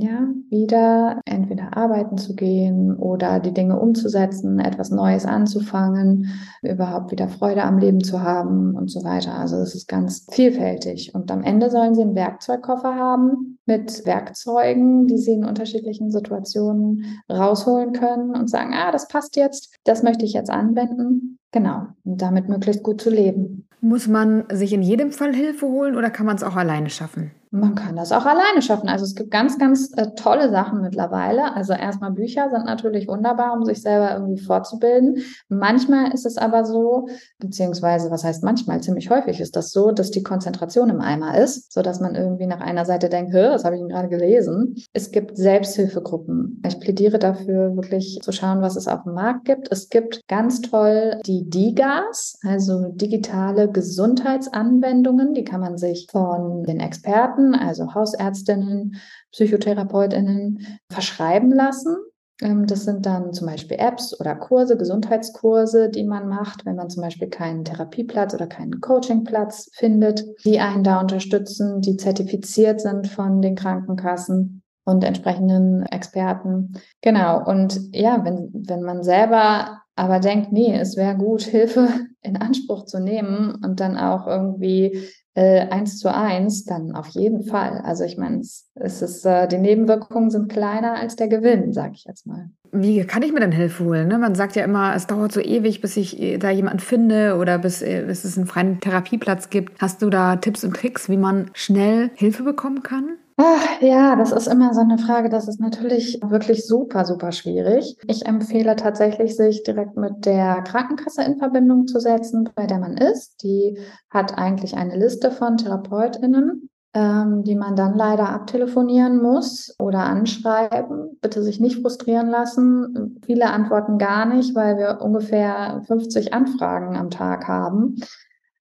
Ja, 0.02 0.28
wieder 0.50 1.22
entweder 1.26 1.78
arbeiten 1.78 2.18
zu 2.18 2.36
gehen 2.36 2.96
oder 2.96 3.40
die 3.40 3.54
Dinge 3.54 3.80
umzusetzen, 3.80 4.60
etwas 4.60 4.90
Neues 4.90 5.26
anzufangen, 5.26 6.30
überhaupt 6.62 7.12
wieder 7.12 7.28
Freude 7.28 7.64
am 7.64 7.78
Leben 7.78 8.04
zu 8.04 8.22
haben 8.22 8.76
und 8.76 8.90
so 8.90 9.04
weiter. 9.04 9.36
Also 9.36 9.58
es 9.58 9.76
ist 9.76 9.88
ganz 9.88 10.26
vielfältig. 10.32 11.14
Und 11.14 11.32
am 11.32 11.44
Ende 11.44 11.70
sollen 11.70 11.96
sie 11.96 12.02
einen 12.02 12.16
Werkzeugkoffer 12.16 12.96
haben 12.96 13.60
mit 13.66 14.06
Werkzeugen, 14.06 15.08
die 15.08 15.18
sie 15.18 15.34
in 15.34 15.46
unterschiedlichen 15.46 16.12
Situationen 16.12 17.22
rausholen 17.30 17.94
können 17.94 18.36
und 18.36 18.50
sagen, 18.50 18.74
ah, 18.74 18.92
das 18.92 19.08
passt 19.08 19.36
jetzt, 19.36 19.76
das 19.84 20.04
möchte 20.04 20.26
ich 20.26 20.34
jetzt 20.34 20.50
anwenden. 20.50 21.40
Genau, 21.52 21.84
und 22.04 22.22
damit 22.22 22.50
möglichst 22.50 22.84
gut 22.84 23.00
zu 23.00 23.12
leben. 23.12 23.68
Muss 23.80 24.08
man 24.08 24.46
sich 24.52 24.74
in 24.74 24.82
jedem 24.82 25.12
Fall 25.12 25.36
Hilfe 25.36 25.68
holen 25.68 25.96
oder 25.96 26.10
kann 26.10 26.26
man 26.26 26.36
es 26.36 26.44
auch 26.44 26.56
alleine 26.56 26.90
schaffen? 26.90 27.32
Man 27.56 27.76
kann 27.76 27.96
das 27.96 28.12
auch 28.12 28.26
alleine 28.26 28.64
schaffen. 28.64 28.90
Also 28.90 29.06
es 29.06 29.14
gibt 29.14 29.30
ganz, 29.30 29.60
ganz 29.60 29.92
äh, 29.96 30.08
tolle 30.16 30.50
Sachen 30.50 30.82
mittlerweile. 30.82 31.56
Also 31.56 31.74
erstmal 31.74 32.10
Bücher 32.10 32.50
sind 32.50 32.66
natürlich 32.66 33.08
wunderbar, 33.08 33.54
um 33.54 33.64
sich 33.64 33.84
selber 33.84 34.12
irgendwie 34.12 34.42
vorzubilden. 34.42 35.20
Manchmal 35.50 36.12
ist 36.14 36.26
es 36.26 36.38
aber 36.38 36.66
so, 36.66 37.10
beziehungsweise 37.38 38.10
was 38.10 38.24
heißt 38.24 38.44
manchmal, 38.44 38.82
ziemlich 38.82 39.12
häufig 39.12 39.40
ist 39.40 39.56
das 39.56 39.70
so, 39.70 39.92
dass 39.92 40.10
die 40.10 40.24
Konzentration 40.24 40.90
im 40.90 41.00
Eimer 41.00 41.38
ist, 41.38 41.72
so 41.72 41.84
dass 41.84 42.00
man 42.00 42.16
irgendwie 42.16 42.48
nach 42.48 42.60
einer 42.60 42.86
Seite 42.86 43.08
denkt, 43.08 43.36
das 43.36 43.64
habe 43.66 43.76
ich 43.76 43.84
gerade 43.84 44.10
gelesen. 44.10 44.76
Es 44.92 45.12
gibt 45.12 45.38
Selbsthilfegruppen. 45.38 46.60
Ich 46.66 46.80
plädiere 46.80 47.20
dafür, 47.20 47.76
wirklich 47.76 48.20
zu 48.24 48.32
schauen, 48.32 48.64
was 48.64 48.76
es 48.76 48.88
auf 48.88 49.04
dem 49.04 49.14
Markt 49.14 49.46
gibt. 49.46 49.72
Es 49.72 49.90
gibt 49.90 50.28
ganz 50.28 50.62
toll 50.62 51.20
die 51.28 51.48
DIGAs, 51.48 52.40
also 52.48 52.88
digitale 52.96 53.70
Gesundheitsanwendungen. 53.70 55.36
Die 55.36 55.44
kann 55.44 55.62
man 55.62 55.78
sich 55.78 56.08
von 56.12 56.64
den 56.64 56.80
Experten 56.80 57.43
Experten, 57.44 57.56
also 57.56 57.94
Hausärztinnen, 57.94 58.96
Psychotherapeutinnen, 59.32 60.80
verschreiben 60.90 61.52
lassen. 61.52 61.96
Ähm, 62.42 62.66
das 62.66 62.86
sind 62.86 63.06
dann 63.06 63.34
zum 63.34 63.48
Beispiel 63.48 63.78
Apps 63.80 64.20
oder 64.20 64.36
Kurse, 64.36 64.78
Gesundheitskurse, 64.78 65.90
die 65.90 66.04
man 66.04 66.28
macht, 66.28 66.66
wenn 66.66 66.76
man 66.76 66.90
zum 66.90 67.04
Beispiel 67.04 67.30
keinen 67.30 67.66
Therapieplatz 67.66 68.34
oder 68.34 68.48
keinen 68.48 68.82
Coachingplatz 68.82 69.70
findet, 69.74 70.26
die 70.46 70.60
einen 70.60 70.84
da 70.84 71.00
unterstützen, 71.00 71.82
die 71.82 71.98
zertifiziert 71.98 72.82
sind 72.82 73.08
von 73.08 73.42
den 73.42 73.56
Krankenkassen 73.56 74.62
und 74.86 75.04
entsprechenden 75.04 75.84
Experten. 75.84 76.74
Genau. 77.02 77.44
Und 77.46 77.80
ja, 77.94 78.24
wenn, 78.26 78.50
wenn 78.54 78.82
man 78.82 79.04
selber 79.04 79.80
aber 79.96 80.20
denkt, 80.20 80.52
nee, 80.52 80.76
es 80.76 80.98
wäre 80.98 81.16
gut, 81.16 81.42
Hilfe 81.44 81.88
in 82.22 82.38
Anspruch 82.38 82.86
zu 82.86 83.00
nehmen 83.00 83.56
und 83.64 83.80
dann 83.80 83.98
auch 83.98 84.28
irgendwie 84.28 85.08
äh, 85.36 85.68
eins 85.70 86.00
zu 86.00 86.14
eins, 86.14 86.66
dann 86.66 86.92
auf 86.94 87.08
jeden 87.10 87.44
Fall. 87.44 87.82
Also 87.84 88.04
ich 88.04 88.18
meine, 88.18 88.40
es, 88.40 88.70
es 88.76 89.02
ist, 89.02 89.26
äh, 89.26 89.48
die 89.48 89.58
Nebenwirkungen 89.58 90.30
sind 90.30 90.52
kleiner 90.52 90.96
als 90.96 91.16
der 91.16 91.28
Gewinn, 91.28 91.74
sage 91.74 91.94
ich 91.96 92.06
jetzt 92.06 92.28
mal. 92.28 92.50
Wie 92.72 93.04
kann 93.06 93.24
ich 93.24 93.32
mir 93.32 93.40
denn 93.40 93.52
Hilfe 93.52 93.84
holen? 93.84 94.08
Ne? 94.08 94.18
Man 94.18 94.36
sagt 94.36 94.56
ja 94.56 94.64
immer, 94.64 94.96
es 94.96 95.08
dauert 95.08 95.32
so 95.32 95.40
ewig, 95.40 95.82
bis 95.82 95.98
ich 95.98 96.22
äh, 96.22 96.38
da 96.38 96.50
jemanden 96.50 96.80
finde 96.80 97.38
oder 97.38 97.58
bis, 97.58 97.82
äh, 97.82 98.04
bis 98.06 98.24
es 98.24 98.38
einen 98.38 98.48
freien 98.48 98.80
Therapieplatz 98.80 99.50
gibt. 99.50 99.82
Hast 99.82 100.02
du 100.02 100.10
da 100.10 100.36
Tipps 100.36 100.64
und 100.64 100.76
Tricks, 100.76 101.10
wie 101.10 101.18
man 101.18 101.50
schnell 101.54 102.12
Hilfe 102.16 102.44
bekommen 102.44 102.84
kann? 102.84 103.18
Ach, 103.38 103.82
ja, 103.82 104.16
das 104.16 104.32
ist 104.32 104.48
immer 104.48 104.74
so 104.74 104.82
eine 104.82 104.98
Frage. 104.98 105.30
Das 105.30 105.48
ist 105.48 105.60
natürlich 105.60 106.20
wirklich 106.24 106.68
super, 106.68 107.06
super 107.06 107.32
schwierig. 107.32 107.98
Ich 108.08 108.26
empfehle 108.26 108.76
tatsächlich, 108.76 109.36
sich 109.36 109.64
direkt 109.64 109.98
mit 109.98 110.26
der 110.26 110.62
Krankenkasse 110.62 111.24
in 111.24 111.38
Verbindung 111.38 111.88
zu 111.88 112.00
setzen, 112.00 112.50
bei 112.56 112.68
der 112.68 112.80
man 112.80 112.98
ist. 112.98 113.42
Die 113.44 113.80
hat 114.10 114.38
eigentlich 114.38 114.76
eine 114.76 114.98
Liste 114.98 115.32
von 115.32 115.58
TherapeutInnen 115.58 116.70
ähm, 116.94 117.44
die 117.44 117.56
man 117.56 117.76
dann 117.76 117.96
leider 117.96 118.30
abtelefonieren 118.30 119.22
muss 119.22 119.76
oder 119.80 120.00
anschreiben. 120.04 121.18
Bitte 121.22 121.42
sich 121.42 121.60
nicht 121.60 121.82
frustrieren 121.82 122.28
lassen. 122.28 123.20
Viele 123.26 123.50
antworten 123.50 123.98
gar 123.98 124.26
nicht, 124.26 124.56
weil 124.56 124.78
wir 124.78 125.02
ungefähr 125.02 125.82
50 125.88 126.34
Anfragen 126.34 126.96
am 126.96 127.10
Tag 127.10 127.48
haben. 127.48 127.96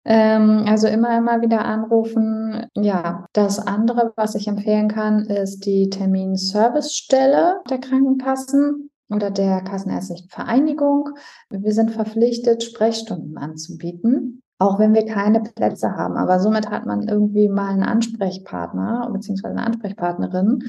Ähm, 0.04 0.64
also 0.66 0.88
immer, 0.88 1.16
immer 1.16 1.40
wieder 1.42 1.64
anrufen. 1.64 2.66
Ja, 2.74 3.26
das 3.32 3.58
andere, 3.58 4.12
was 4.16 4.34
ich 4.34 4.48
empfehlen 4.48 4.88
kann, 4.88 5.26
ist 5.26 5.64
die 5.66 5.90
Terminservicestelle 5.90 7.60
der 7.70 7.78
Krankenkassen 7.78 8.90
oder 9.10 9.30
der 9.30 9.60
Kassenärztlichen 9.62 10.28
Vereinigung. 10.28 11.10
Wir 11.50 11.72
sind 11.72 11.90
verpflichtet, 11.90 12.62
Sprechstunden 12.62 13.36
anzubieten 13.36 14.42
auch 14.62 14.78
wenn 14.78 14.94
wir 14.94 15.04
keine 15.04 15.40
Plätze 15.40 15.96
haben. 15.96 16.16
Aber 16.16 16.38
somit 16.38 16.70
hat 16.70 16.86
man 16.86 17.08
irgendwie 17.08 17.48
mal 17.48 17.70
einen 17.70 17.82
Ansprechpartner 17.82 19.10
bzw. 19.12 19.48
eine 19.48 19.66
Ansprechpartnerin 19.66 20.62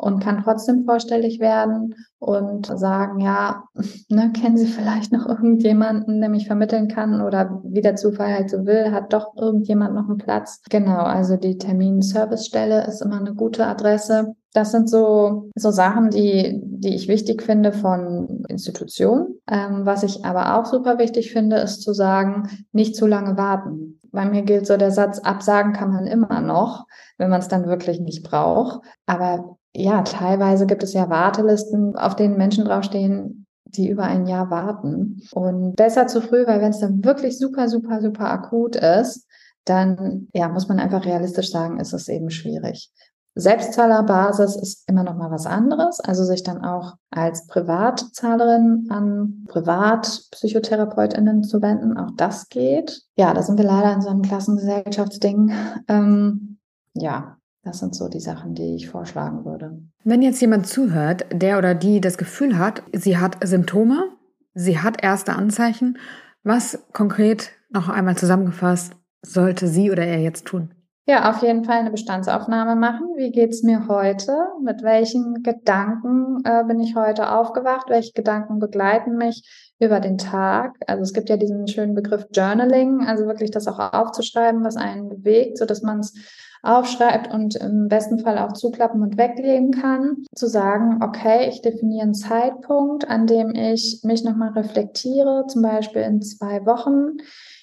und 0.00 0.22
kann 0.22 0.42
trotzdem 0.42 0.84
vorstellig 0.84 1.40
werden 1.40 1.94
und 2.18 2.66
sagen, 2.66 3.20
ja, 3.20 3.64
ne, 4.08 4.32
kennen 4.32 4.56
Sie 4.56 4.66
vielleicht 4.66 5.12
noch 5.12 5.26
irgendjemanden, 5.26 6.20
der 6.20 6.30
mich 6.30 6.46
vermitteln 6.46 6.88
kann 6.88 7.20
oder 7.20 7.60
wie 7.64 7.82
der 7.82 7.96
Zufall 7.96 8.32
halt 8.32 8.50
so 8.50 8.64
will, 8.64 8.92
hat 8.92 9.12
doch 9.12 9.36
irgendjemand 9.36 9.94
noch 9.94 10.08
einen 10.08 10.18
Platz. 10.18 10.62
Genau, 10.70 11.00
also 11.00 11.36
die 11.36 11.58
Terminservicestelle 11.58 12.86
ist 12.86 13.02
immer 13.02 13.20
eine 13.20 13.34
gute 13.34 13.66
Adresse. 13.66 14.34
Das 14.54 14.72
sind 14.72 14.88
so, 14.88 15.50
so 15.54 15.70
Sachen, 15.70 16.10
die, 16.10 16.60
die 16.64 16.94
ich 16.94 17.06
wichtig 17.06 17.42
finde 17.42 17.72
von 17.72 18.44
Institutionen. 18.48 19.38
Ähm, 19.48 19.82
was 19.84 20.02
ich 20.02 20.24
aber 20.24 20.58
auch 20.58 20.64
super 20.64 20.98
wichtig 20.98 21.30
finde, 21.30 21.56
ist 21.56 21.82
zu 21.82 21.92
sagen, 21.92 22.48
nicht 22.72 22.96
zu 22.96 23.06
lange 23.06 23.36
warten. 23.36 24.00
Bei 24.12 24.24
mir 24.24 24.42
gilt 24.42 24.66
so 24.66 24.76
der 24.76 24.90
Satz, 24.90 25.20
absagen 25.20 25.72
kann 25.72 25.92
man 25.92 26.06
immer 26.06 26.40
noch, 26.40 26.86
wenn 27.16 27.30
man 27.30 27.40
es 27.40 27.48
dann 27.48 27.66
wirklich 27.66 28.00
nicht 28.00 28.24
braucht. 28.24 28.80
Aber 29.06 29.58
ja, 29.74 30.02
teilweise 30.02 30.66
gibt 30.66 30.82
es 30.82 30.92
ja 30.92 31.08
Wartelisten, 31.08 31.96
auf 31.96 32.16
denen 32.16 32.36
Menschen 32.36 32.64
draufstehen, 32.64 33.46
die 33.64 33.88
über 33.88 34.04
ein 34.04 34.26
Jahr 34.26 34.50
warten. 34.50 35.22
Und 35.32 35.76
besser 35.76 36.06
zu 36.06 36.20
früh, 36.20 36.46
weil 36.46 36.60
wenn 36.60 36.70
es 36.70 36.80
dann 36.80 37.04
wirklich 37.04 37.38
super, 37.38 37.68
super, 37.68 38.00
super 38.00 38.30
akut 38.30 38.76
ist, 38.76 39.26
dann 39.64 40.28
ja, 40.32 40.48
muss 40.48 40.68
man 40.68 40.80
einfach 40.80 41.04
realistisch 41.04 41.50
sagen, 41.50 41.78
ist 41.78 41.92
es 41.92 42.08
eben 42.08 42.30
schwierig. 42.30 42.90
Selbstzahlerbasis 43.36 44.56
ist 44.56 44.88
immer 44.88 45.04
noch 45.04 45.14
mal 45.14 45.30
was 45.30 45.46
anderes, 45.46 46.00
also 46.00 46.24
sich 46.24 46.42
dann 46.42 46.64
auch 46.64 46.94
als 47.10 47.46
Privatzahlerin 47.46 48.88
an 48.90 49.44
Privatpsychotherapeutinnen 49.48 51.44
zu 51.44 51.62
wenden, 51.62 51.96
auch 51.96 52.10
das 52.16 52.48
geht. 52.48 53.02
Ja, 53.16 53.32
da 53.32 53.42
sind 53.42 53.56
wir 53.56 53.64
leider 53.64 53.92
in 53.92 54.02
so 54.02 54.08
einem 54.08 54.22
Klassengesellschaftsding. 54.22 55.52
Ähm, 55.86 56.58
ja, 56.94 57.36
das 57.62 57.78
sind 57.78 57.94
so 57.94 58.08
die 58.08 58.20
Sachen, 58.20 58.54
die 58.54 58.76
ich 58.76 58.88
vorschlagen 58.88 59.44
würde. 59.44 59.82
Wenn 60.04 60.22
jetzt 60.22 60.40
jemand 60.40 60.66
zuhört, 60.66 61.26
der 61.32 61.58
oder 61.58 61.74
die 61.74 62.00
das 62.00 62.16
Gefühl 62.16 62.58
hat, 62.58 62.82
sie 62.92 63.18
hat 63.18 63.36
Symptome, 63.46 64.10
sie 64.54 64.78
hat 64.78 65.02
erste 65.02 65.34
Anzeichen, 65.34 65.98
was 66.42 66.78
konkret 66.92 67.50
noch 67.70 67.88
einmal 67.88 68.16
zusammengefasst 68.16 68.94
sollte 69.22 69.68
sie 69.68 69.90
oder 69.90 70.04
er 70.04 70.20
jetzt 70.20 70.46
tun? 70.46 70.70
Ja, 71.06 71.28
auf 71.28 71.42
jeden 71.42 71.64
Fall 71.64 71.78
eine 71.78 71.90
Bestandsaufnahme 71.90 72.76
machen. 72.76 73.08
Wie 73.16 73.32
geht's 73.32 73.62
mir 73.62 73.88
heute? 73.88 74.32
Mit 74.62 74.82
welchen 74.82 75.42
Gedanken 75.42 76.38
äh, 76.44 76.62
bin 76.64 76.78
ich 76.78 76.94
heute 76.94 77.32
aufgewacht? 77.32 77.88
Welche 77.88 78.12
Gedanken 78.12 78.60
begleiten 78.60 79.16
mich 79.16 79.42
über 79.80 79.98
den 79.98 80.18
Tag? 80.18 80.76
Also 80.86 81.02
es 81.02 81.12
gibt 81.12 81.28
ja 81.28 81.36
diesen 81.36 81.66
schönen 81.66 81.94
Begriff 81.94 82.26
Journaling, 82.32 83.06
also 83.06 83.26
wirklich 83.26 83.50
das 83.50 83.66
auch 83.66 83.92
aufzuschreiben, 83.92 84.62
was 84.62 84.76
einen 84.76 85.08
bewegt, 85.08 85.58
so 85.58 85.64
dass 85.64 85.82
man 85.82 85.98
es 86.00 86.14
aufschreibt 86.62 87.32
und 87.32 87.56
im 87.56 87.88
besten 87.88 88.18
Fall 88.18 88.38
auch 88.38 88.52
zuklappen 88.52 89.02
und 89.02 89.16
weglegen 89.16 89.70
kann, 89.70 90.24
zu 90.34 90.46
sagen, 90.46 91.02
okay, 91.02 91.48
ich 91.48 91.62
definiere 91.62 92.02
einen 92.02 92.14
Zeitpunkt, 92.14 93.08
an 93.08 93.26
dem 93.26 93.54
ich 93.54 94.00
mich 94.04 94.24
nochmal 94.24 94.50
reflektiere, 94.50 95.46
zum 95.48 95.62
Beispiel 95.62 96.02
in 96.02 96.20
zwei 96.22 96.66
Wochen. 96.66 97.16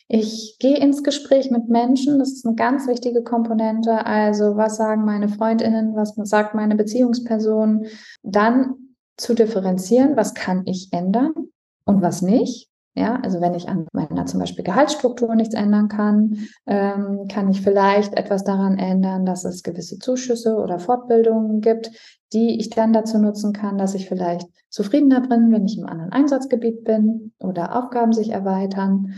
Ich 0.10 0.57
gehe 0.60 0.77
ins 0.77 1.03
Gespräch 1.03 1.51
mit 1.51 1.67
Menschen, 1.67 2.17
das 2.17 2.31
ist 2.31 2.45
eine 2.45 2.55
ganz 2.55 2.88
wichtige 2.88 3.23
Komponente. 3.23 4.05
Also 4.05 4.55
was 4.55 4.77
sagen 4.77 5.03
meine 5.03 5.27
Freundinnen, 5.27 5.95
was 5.95 6.15
sagt 6.15 6.55
meine 6.55 6.75
Beziehungsperson? 6.75 7.86
Dann 8.23 8.75
zu 9.17 9.33
differenzieren, 9.33 10.15
was 10.15 10.33
kann 10.33 10.63
ich 10.65 10.89
ändern 10.91 11.33
und 11.86 12.01
was 12.01 12.21
nicht. 12.21 12.69
Ja, 12.97 13.19
also 13.21 13.41
wenn 13.41 13.53
ich 13.53 13.69
an 13.69 13.86
meiner 13.93 14.25
zum 14.25 14.39
Beispiel 14.39 14.63
Gehaltsstruktur 14.63 15.36
nichts 15.36 15.53
ändern 15.53 15.88
kann, 15.88 16.47
ähm, 16.65 17.27
kann 17.29 17.47
ich 17.47 17.62
vielleicht 17.62 18.15
etwas 18.17 18.43
daran 18.43 18.79
ändern, 18.79 19.23
dass 19.23 19.45
es 19.45 19.62
gewisse 19.62 19.99
Zuschüsse 19.99 20.55
oder 20.55 20.79
Fortbildungen 20.79 21.62
gibt, 21.62 21.91
die 22.33 22.60
ich 22.60 22.71
dann 22.71 22.93
dazu 22.93 23.19
nutzen 23.19 23.53
kann, 23.53 23.77
dass 23.77 23.93
ich 23.93 24.10
vielleicht 24.10 24.47
zufriedener 24.69 25.21
bin, 25.21 25.51
wenn 25.51 25.65
ich 25.65 25.77
im 25.77 25.86
anderen 25.86 26.12
Einsatzgebiet 26.12 26.86
bin 26.86 27.33
oder 27.39 27.77
Aufgaben 27.77 28.13
sich 28.13 28.31
erweitern. 28.31 29.13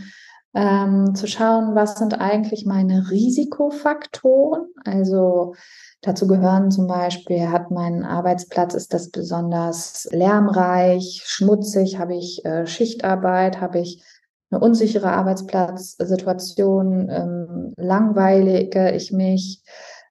Ähm, 0.52 1.14
zu 1.14 1.28
schauen, 1.28 1.74
was 1.74 1.94
sind 1.94 2.20
eigentlich 2.20 2.66
meine 2.66 3.10
Risikofaktoren, 3.10 4.66
also 4.84 5.54
Dazu 6.02 6.26
gehören 6.26 6.70
zum 6.70 6.86
Beispiel, 6.86 7.50
hat 7.50 7.70
mein 7.70 8.04
Arbeitsplatz, 8.04 8.72
ist 8.72 8.94
das 8.94 9.10
besonders 9.10 10.08
lärmreich, 10.12 11.22
schmutzig, 11.26 11.98
habe 11.98 12.14
ich 12.14 12.42
äh, 12.46 12.66
Schichtarbeit, 12.66 13.60
habe 13.60 13.80
ich 13.80 14.02
eine 14.50 14.60
unsichere 14.60 15.12
Arbeitsplatzsituation, 15.12 17.08
ähm, 17.10 17.74
langweilige 17.76 18.92
ich 18.92 19.12
mich, 19.12 19.62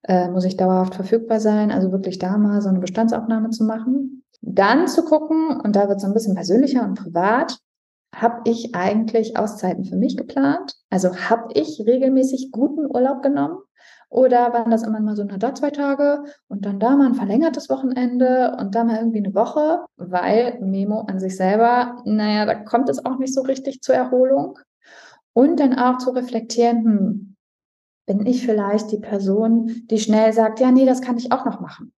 äh, 0.04 0.30
muss 0.30 0.45
ich 0.45 0.58
dauerhaft 0.58 0.93
verfügbar 0.93 1.39
sein, 1.39 1.71
also 1.71 1.91
wirklich 1.91 2.19
da 2.19 2.38
mal 2.38 2.62
so 2.62 2.69
eine 2.69 2.80
Bestandsaufnahme 2.80 3.49
zu 3.49 3.63
machen. 3.63 4.23
Dann 4.41 4.88
zu 4.88 5.04
gucken, 5.04 5.60
und 5.60 5.75
da 5.75 5.89
wird 5.89 5.97
es 5.97 6.04
ein 6.04 6.13
bisschen 6.13 6.36
persönlicher 6.36 6.84
und 6.84 6.99
privat, 6.99 7.58
habe 8.15 8.41
ich 8.45 8.76
eigentlich 8.76 9.38
Auszeiten 9.38 9.86
für 9.86 9.95
mich 9.95 10.17
geplant? 10.17 10.76
Also 10.89 11.15
habe 11.15 11.54
ich 11.54 11.82
regelmäßig 11.86 12.52
guten 12.52 12.86
Urlaub 12.86 13.22
genommen? 13.22 13.60
Oder 14.10 14.54
waren 14.54 14.72
das 14.72 14.84
immer 14.84 15.00
mal 15.00 15.15
so, 15.15 15.24
na 15.24 15.38
da 15.38 15.54
zwei 15.54 15.69
Tage 15.69 16.24
und 16.48 16.65
dann 16.65 16.80
da 16.80 16.95
mal 16.95 17.06
ein 17.06 17.15
verlängertes 17.15 17.69
Wochenende 17.69 18.58
und 18.60 18.74
da 18.74 18.84
mal 18.84 18.98
irgendwie 18.98 19.19
eine 19.19 19.36
Woche, 19.36 19.86
weil 19.98 20.60
Memo 20.62 21.02
an 21.02 21.19
sich 21.19 21.38
selber, 21.38 22.02
naja, 22.06 22.45
da 22.45 22.56
kommt 22.56 22.89
es 22.89 23.06
auch 23.06 23.19
nicht 23.19 23.34
so 23.34 23.41
richtig 23.41 23.82
zur 23.82 23.95
Erholung. 23.95 24.58
Und 25.34 25.60
dann 25.60 25.78
auch 25.78 26.00
zu 26.00 26.10
reflektieren, 26.10 26.84
hm, 26.84 27.36
bin 28.08 28.26
ich 28.26 28.43
vielleicht 28.43 28.91
die 28.91 28.98
Person, 28.98 29.84
die 29.91 30.00
schnell 30.00 30.34
sagt, 30.34 30.60
ja, 30.60 30.72
nee, 30.72 30.88
das 30.88 31.02
kann 31.02 31.17
ich 31.17 31.32
auch 31.32 31.45
noch 31.45 31.60
machen. 31.60 31.93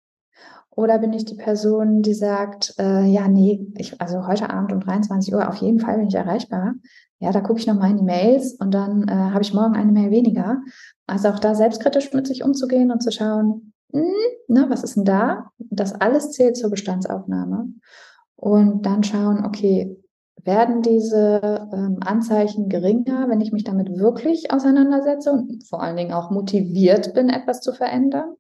Oder 0.71 0.99
bin 0.99 1.13
ich 1.13 1.25
die 1.25 1.35
Person, 1.35 2.03
die 2.03 2.15
sagt, 2.15 2.75
äh, 2.79 3.05
ja, 3.05 3.29
nee, 3.29 3.67
ich, 3.77 4.01
also 4.01 4.27
heute 4.27 4.51
Abend 4.51 4.73
um 4.73 4.81
23 4.81 5.35
Uhr 5.35 5.49
auf 5.49 5.57
jeden 5.57 5.81
Fall 5.81 5.99
bin 5.99 6.09
ich 6.09 6.15
erreichbar. 6.15 6.75
Ja, 7.19 7.33
da 7.33 7.41
gucke 7.41 7.59
ich 7.59 7.67
nochmal 7.67 7.91
in 7.91 7.99
die 7.99 8.05
Mails 8.05 8.55
und 8.55 8.73
dann 8.73 9.07
äh, 9.09 9.13
habe 9.13 9.43
ich 9.43 9.53
morgen 9.53 9.75
eine 9.75 9.93
Mail 9.93 10.11
weniger. 10.11 10.63
Also 11.07 11.29
auch 11.29 11.39
da 11.39 11.55
selbstkritisch 11.55 12.13
mit 12.13 12.27
sich 12.27 12.45
umzugehen 12.45 12.91
und 12.91 13.03
zu 13.03 13.11
schauen, 13.11 13.73
mh, 13.93 14.01
hm, 14.01 14.55
ne, 14.55 14.67
was 14.69 14.85
ist 14.85 14.97
denn 14.97 15.05
da? 15.05 15.51
Das 15.59 15.93
alles 15.93 16.31
zählt 16.31 16.57
zur 16.57 16.71
Bestandsaufnahme. 16.71 17.69
Und 18.37 18.87
dann 18.87 19.03
schauen, 19.03 19.45
okay, 19.45 19.99
werden 20.45 20.83
diese 20.83 21.69
ähm, 21.73 21.99
Anzeichen 22.01 22.69
geringer, 22.69 23.29
wenn 23.29 23.41
ich 23.41 23.53
mich 23.53 23.65
damit 23.65 23.99
wirklich 23.99 24.51
auseinandersetze 24.53 25.33
und 25.33 25.65
vor 25.69 25.83
allen 25.83 25.97
Dingen 25.97 26.13
auch 26.13 26.31
motiviert 26.31 27.13
bin, 27.13 27.29
etwas 27.29 27.61
zu 27.61 27.73
verändern? 27.73 28.35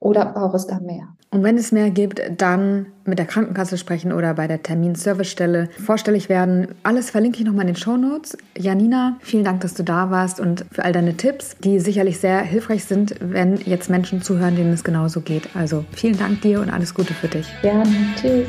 Oder 0.00 0.26
braucht 0.26 0.54
es 0.54 0.66
da 0.66 0.80
mehr? 0.80 1.08
Und 1.30 1.42
wenn 1.42 1.58
es 1.58 1.72
mehr 1.72 1.90
gibt, 1.90 2.20
dann 2.38 2.86
mit 3.04 3.18
der 3.18 3.26
Krankenkasse 3.26 3.76
sprechen 3.78 4.12
oder 4.12 4.34
bei 4.34 4.46
der 4.46 4.62
Terminservicestelle 4.62 5.68
vorstellig 5.84 6.28
werden. 6.28 6.68
Alles 6.82 7.10
verlinke 7.10 7.40
ich 7.40 7.44
nochmal 7.44 7.62
in 7.62 7.74
den 7.74 7.76
Show 7.76 7.96
Notes. 7.96 8.38
Janina, 8.56 9.16
vielen 9.20 9.44
Dank, 9.44 9.60
dass 9.60 9.74
du 9.74 9.82
da 9.82 10.10
warst 10.10 10.40
und 10.40 10.64
für 10.70 10.84
all 10.84 10.92
deine 10.92 11.16
Tipps, 11.16 11.56
die 11.58 11.80
sicherlich 11.80 12.20
sehr 12.20 12.40
hilfreich 12.40 12.84
sind, 12.84 13.16
wenn 13.20 13.56
jetzt 13.56 13.90
Menschen 13.90 14.22
zuhören, 14.22 14.56
denen 14.56 14.72
es 14.72 14.84
genauso 14.84 15.20
geht. 15.20 15.54
Also 15.54 15.84
vielen 15.92 16.16
Dank 16.16 16.40
dir 16.42 16.60
und 16.60 16.70
alles 16.70 16.94
Gute 16.94 17.12
für 17.12 17.28
dich. 17.28 17.46
Gerne. 17.62 17.92
Tschüss. 18.20 18.48